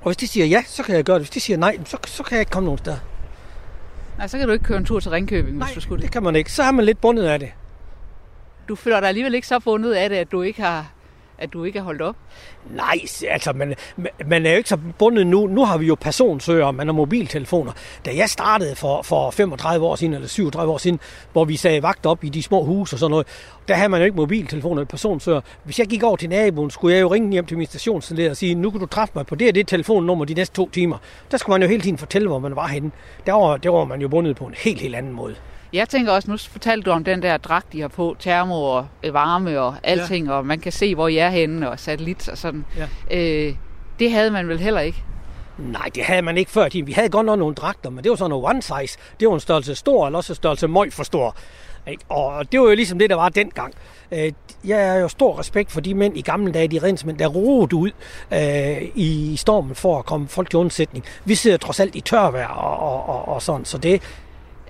[0.01, 1.23] Og hvis de siger ja, så kan jeg gøre det.
[1.23, 2.99] Hvis de siger nej, så, så kan jeg ikke komme nogen steder.
[4.19, 6.13] Nej, så kan du ikke køre en tur til Ringkøbing, Nej, hvis du skulle det
[6.13, 6.53] kan man ikke.
[6.53, 7.53] Så er man lidt bundet af det.
[8.69, 10.93] Du føler dig alligevel ikke så bundet af det, at du ikke har
[11.39, 12.17] at du ikke er holdt op?
[12.71, 13.75] Nej, altså, man,
[14.27, 15.47] man er jo ikke så bundet nu.
[15.47, 17.73] Nu har vi jo personsøger, man har mobiltelefoner.
[18.05, 21.01] Da jeg startede for, for 35 år siden, eller 37 år siden,
[21.33, 23.27] hvor vi sagde vagt op i de små huse og sådan noget,
[23.69, 25.41] der havde man jo ikke mobiltelefoner eller personsøger.
[25.65, 28.37] Hvis jeg gik over til naboen, skulle jeg jo ringe hjem til min stationsleder og
[28.37, 30.99] sige, nu kan du træffe mig på det og det telefonnummer de næste to timer.
[31.31, 32.91] Der skulle man jo hele tiden fortælle, hvor man var henne.
[33.27, 35.35] Der var, der var man jo bundet på en helt, helt anden måde.
[35.73, 38.87] Jeg tænker også, nu fortalte du om den der dragt, de har på, termo og
[39.03, 40.33] øh, varme og alting, ja.
[40.33, 42.65] og man kan se, hvor jeg er henne, og satellit og sådan.
[42.77, 43.17] Ja.
[43.19, 43.55] Øh,
[43.99, 45.05] det havde man vel heller ikke?
[45.59, 46.69] Nej, det havde man ikke før.
[46.85, 48.99] Vi havde godt nok nogle dragter, men det var sådan noget one size.
[49.21, 51.37] Det var en størrelse stor, eller også en størrelse møg for stor.
[52.09, 53.75] Og det var jo ligesom det, der var dengang.
[54.13, 54.33] Øh,
[54.65, 57.77] Jeg er jo stor respekt for de mænd i gamle dage, de rensmænd, der roede
[57.77, 57.91] ud
[58.33, 61.05] øh, i stormen for at komme folk til undsætning.
[61.25, 64.03] Vi sidder trods alt i tørvejr og, og, og, og sådan, så det,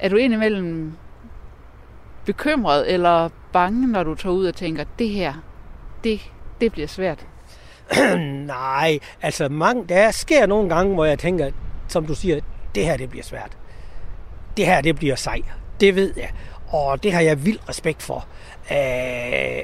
[0.00, 0.92] er du indimellem
[2.26, 5.34] bekymret eller bange, når du tager ud og tænker, det her,
[6.04, 6.30] det,
[6.60, 7.26] det bliver svært?
[8.46, 11.50] Nej, altså mange, der sker nogle gange, hvor jeg tænker,
[11.88, 12.40] som du siger,
[12.74, 13.56] det her det bliver svært.
[14.56, 15.42] Det her det bliver sej.
[15.80, 16.30] Det ved jeg.
[16.68, 18.26] Og det har jeg vild respekt for.
[18.70, 19.62] Æh,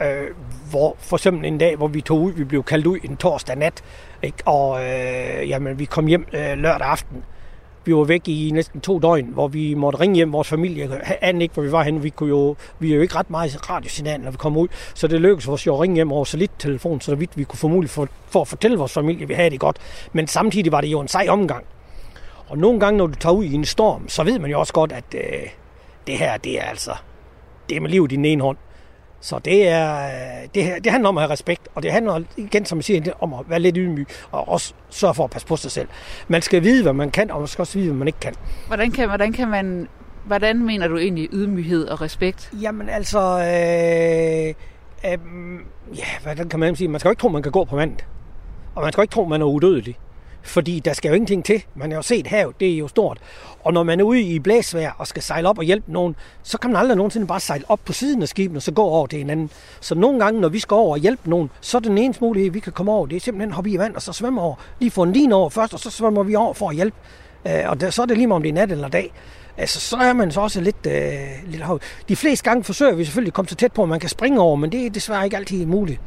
[0.00, 0.30] øh,
[0.70, 3.56] hvor for eksempel en dag, hvor vi tog ud, vi blev kaldt ud en torsdag
[3.56, 3.84] nat,
[4.22, 4.38] ikke?
[4.46, 7.24] og øh, jamen, vi kom hjem øh, lørdag aften.
[7.84, 11.00] Vi var væk i næsten to døgn, hvor vi måtte ringe hjem vores familie.
[11.20, 12.02] Anden ikke, hvor vi var henne.
[12.02, 14.68] Vi, kunne jo, vi er jo ikke ret meget i radiosignal, når vi kom ud.
[14.94, 17.44] Så det lykkedes os jo at ringe hjem over så lidt telefon, så vidt vi
[17.44, 19.76] kunne få mulighed for, for at fortælle vores familie, at vi havde det godt.
[20.12, 21.64] Men samtidig var det jo en sej omgang.
[22.46, 24.72] Og nogle gange, når du tager ud i en storm, så ved man jo også
[24.72, 25.48] godt, at øh,
[26.06, 26.92] det her, det er altså,
[27.68, 28.56] det er med livet i den ene hånd.
[29.24, 32.66] Så det, er, øh, det, det handler om at have respekt, og det handler igen,
[32.66, 35.56] som jeg siger, om at være lidt ydmyg, og også sørge for at passe på
[35.56, 35.88] sig selv.
[36.28, 38.34] Man skal vide, hvad man kan, og man skal også vide, hvad man ikke kan.
[38.66, 39.88] Hvordan kan, hvordan kan man...
[40.26, 42.50] Hvordan mener du egentlig ydmyghed og respekt?
[42.62, 44.54] Jamen altså, øh,
[45.12, 45.18] øh,
[45.96, 46.88] ja, hvordan kan man sige?
[46.88, 48.04] Man skal jo ikke tro, man kan gå på vandet.
[48.74, 49.98] Og man skal jo ikke tro, man er udødelig.
[50.44, 51.64] Fordi der skal jo ingenting til.
[51.74, 53.18] Man har jo set havet, det er jo stort.
[53.64, 56.58] Og når man er ude i blæsvejr og skal sejle op og hjælpe nogen, så
[56.58, 59.06] kan man aldrig nogensinde bare sejle op på siden af skibet og så gå over
[59.06, 59.50] til hinanden.
[59.80, 62.50] Så nogle gange, når vi skal over og hjælpe nogen, så er den eneste mulighed,
[62.50, 64.54] vi kan komme over, det er simpelthen at hoppe i vand og så svømme over.
[64.80, 66.96] Lige få en line over først, og så svømmer vi over for at hjælpe.
[67.46, 69.12] Øh, og der, så er det lige meget, om det er nat eller dag.
[69.56, 71.12] Altså, så er man så også lidt, øh,
[71.46, 71.82] lidt højt.
[72.08, 74.40] De fleste gange forsøger vi selvfølgelig at komme så tæt på, at man kan springe
[74.40, 76.00] over, men det er desværre ikke altid muligt.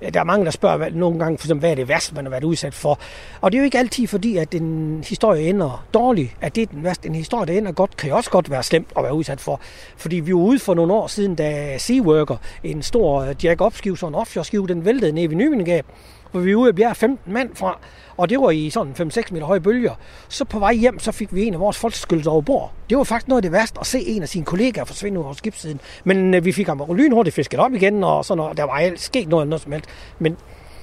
[0.00, 2.24] Der er mange, der spørger hvad, nogle gange, for eksempel, hvad er det værste, man
[2.24, 2.98] har været udsat for?
[3.40, 6.66] Og det er jo ikke altid fordi, at en historie ender dårligt, at det er
[6.66, 7.08] den værste.
[7.08, 9.60] En historie, der ender godt, kan jo også godt være slemt at være udsat for.
[9.96, 14.10] Fordi vi var ude for nogle år siden, da Seaworker, en stor øh, jack-up-skive, sådan
[14.10, 15.86] en offshore-skive, den væltede ned ved Nymindegab,
[16.30, 17.78] hvor vi var ude at bjerge 15 mand fra,
[18.16, 19.94] og det var i sådan 5-6 meter høje bølger.
[20.28, 22.72] Så på vej hjem, så fik vi en af vores folk skyllet over bord.
[22.90, 25.34] Det var faktisk noget af det værste at se en af sine kollegaer forsvinde ud
[25.34, 25.80] skibssiden.
[26.04, 28.56] Men øh, vi fik ham lynhurtigt fisket op igen, og sådan noget.
[28.56, 29.90] der var alt sket noget, noget som helst.
[30.18, 30.36] Men,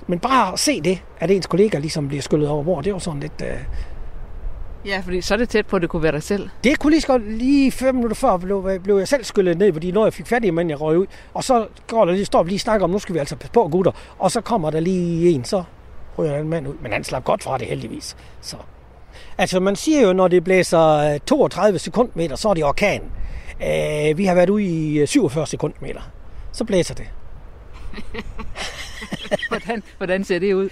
[0.08, 3.00] men bare at se det, at ens kollega ligesom bliver skyllet over bord, det var
[3.00, 3.44] sådan lidt...
[3.44, 3.58] Øh,
[4.88, 6.50] Ja, fordi så er det tæt på, at det kunne være dig selv.
[6.64, 9.74] det kunne lige så godt, lige fem minutter før, blev, blev jeg selv skyllet ned,
[9.74, 11.06] fordi når jeg fik fat i, men jeg røg ud.
[11.34, 13.52] Og så går der lige, står vi lige snakker om, nu skal vi altså passe
[13.52, 13.92] på, gutter.
[14.20, 15.64] Og så kommer der lige en, så
[16.18, 16.74] ryger en mand ud.
[16.82, 18.18] Men han slap godt fra det heldigvis.
[18.42, 18.56] Så.
[19.38, 23.02] Altså man siger jo, når det blæser øh, 32 sekundmeter, så er det orkan.
[23.64, 26.02] Øh, vi har været ude i øh, 47 sekundmeter.
[26.52, 27.08] Så blæser det.
[29.50, 30.70] Hvordan, hvordan ser det ud?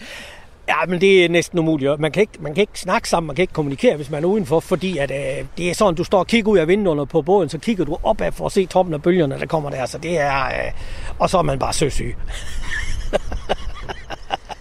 [0.68, 2.00] Ja, men det er næsten umuligt.
[2.00, 4.28] Man kan, ikke, man kan ikke snakke sammen, man kan ikke kommunikere, hvis man er
[4.28, 7.22] udenfor, fordi at, øh, det er sådan, du står og kigger ud af vinduerne på
[7.22, 9.86] båden, så kigger du opad for at se toppen af bølgerne, der kommer der.
[9.86, 10.72] Så det er, øh,
[11.20, 12.16] og så er man bare søsyg.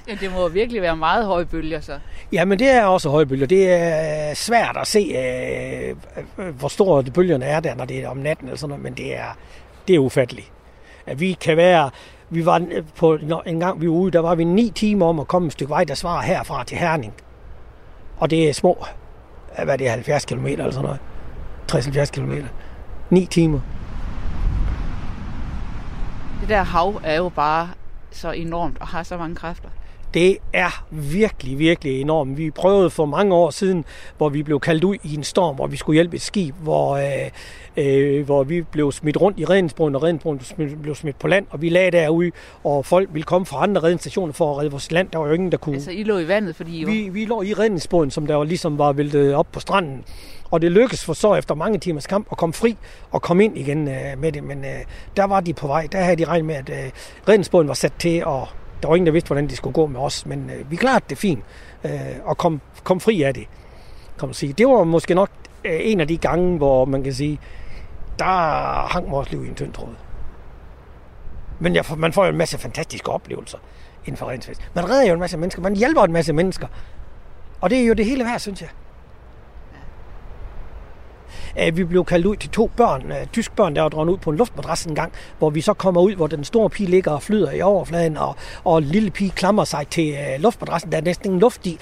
[0.09, 1.99] Ja, det må virkelig være meget høje bølger, så.
[2.33, 3.47] Ja, men det er også højbølger.
[3.47, 5.97] Det er svært at se, øh,
[6.39, 8.95] øh, hvor store bølgerne er der, når det er om natten eller sådan noget, men
[8.95, 9.37] det er,
[9.89, 10.51] det er ufatteligt.
[11.07, 11.91] At vi kan være,
[12.31, 15.20] vi var øh, på, en gang vi var ude, der var vi ni timer om
[15.20, 17.14] at komme et stykke vej, der svarer herfra til Herning.
[18.16, 18.87] Og det er små,
[19.59, 21.01] øh, hvad er det, 70 km eller sådan noget.
[21.72, 22.33] 60-70 km.
[23.11, 23.61] 9 timer.
[26.41, 27.68] Det der hav er jo bare
[28.11, 29.68] så enormt og har så mange kræfter.
[30.15, 32.39] Det er virkelig, virkelig enormt.
[32.39, 33.85] Vi prøvede for mange år siden,
[34.17, 36.97] hvor vi blev kaldt ud i en storm, hvor vi skulle hjælpe et skib, hvor,
[36.97, 37.31] øh,
[37.77, 40.41] øh, hvor vi blev smidt rundt i redningsbåden, og redningsbåden
[40.83, 42.31] blev smidt, på land, og vi lagde derude,
[42.65, 45.09] og folk ville komme fra andre redningsstationer for at redde vores land.
[45.12, 45.75] Der var jo ingen, der kunne...
[45.75, 46.89] Altså, I lå i vandet, fordi I jo...
[46.89, 50.05] Vi, vi lå i redningsbåden, som der var ligesom var væltet op på stranden.
[50.51, 52.77] Og det lykkedes for så efter mange timers kamp at komme fri
[53.11, 54.45] og komme ind igen øh, med det.
[54.45, 54.85] Men øh,
[55.17, 55.89] der var de på vej.
[55.93, 56.91] Der havde de regnet med, at øh,
[57.29, 58.49] redningsbåden var sat til, og
[58.85, 60.26] der var ingen, der vidste, hvordan de skulle gå med os.
[60.26, 61.45] Men øh, vi klarede det fint
[61.85, 61.91] øh,
[62.24, 63.47] og kom, kom fri af det.
[64.18, 64.53] Kan man sige.
[64.53, 65.30] Det var måske nok
[65.64, 67.41] øh, en af de gange, hvor man kan sige,
[68.18, 68.24] der
[68.93, 69.95] hang vores liv i en tynd tråd.
[71.61, 73.59] Men jeg, man får jo en masse fantastiske oplevelser
[74.05, 74.61] inden for redningsfest.
[74.74, 75.62] Man redder jo en masse mennesker.
[75.62, 76.66] Man hjælper en masse mennesker.
[77.61, 78.68] Og det er jo det hele værd, synes jeg.
[81.61, 84.18] Øh, vi blev kaldt ud til to børn, øh, tysk børn, der var drønet ud
[84.18, 87.11] på en luftmadras en gang, hvor vi så kommer ud, hvor den store pige ligger
[87.11, 90.99] og flyder i overfladen, og, og en lille pige klamrer sig til øh, luftmadrassen, der
[90.99, 91.78] er næsten ingen luft i.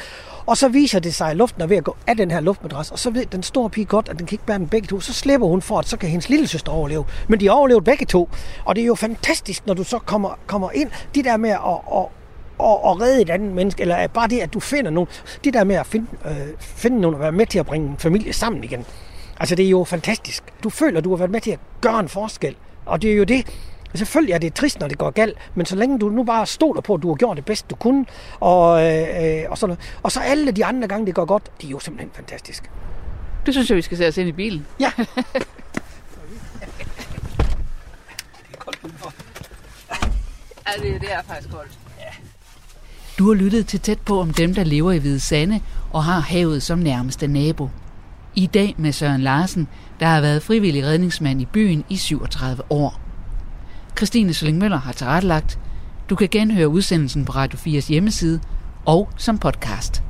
[0.47, 2.91] Og så viser det sig, at luften er ved at gå af den her luftmadras,
[2.91, 5.01] og så ved den store pige godt, at den kan ikke bære dem begge to.
[5.01, 7.05] Så slipper hun for, at så kan hendes lille søster overleve.
[7.29, 8.29] Men de overlevede begge to.
[8.65, 11.57] Og det er jo fantastisk, når du så kommer, kommer ind, Det der med at,
[11.93, 12.07] at,
[12.59, 15.09] og, og redde et andet menneske, eller bare det, at du finder nogen.
[15.45, 17.97] Det der med at finde, øh, finde nogen og være med til at bringe en
[17.99, 18.87] familie sammen igen.
[19.43, 20.43] Altså, det er jo fantastisk.
[20.65, 22.57] Du føler, at du har været med til at gøre en forskel.
[22.87, 23.47] Og det er jo det,
[23.95, 26.81] Selvfølgelig er det trist, når det går galt, men så længe du nu bare stoler
[26.81, 28.07] på, at du har gjort det bedste, du kunne,
[28.41, 29.99] og, øh, og, sådan noget.
[30.03, 32.71] og så alle de andre gange, det går godt, de er jo simpelthen fantastisk.
[33.47, 34.67] Det synes jeg, vi skal sætte os ind i bilen.
[34.81, 34.93] Ja.
[40.67, 41.79] Ja, det, det er faktisk koldt.
[43.19, 45.61] Du har lyttet til tæt på om dem, der lever i Hvide Sande
[45.93, 47.69] og har havet som nærmeste nabo.
[48.35, 49.69] I dag med Søren Larsen,
[50.01, 53.01] der har været frivillig redningsmand i byen i 37 år.
[53.97, 55.59] Christine Sølling har tilrettelagt.
[56.11, 58.41] Du kan genhøre udsendelsen på Radio 4's hjemmeside
[58.85, 60.03] og som podcast.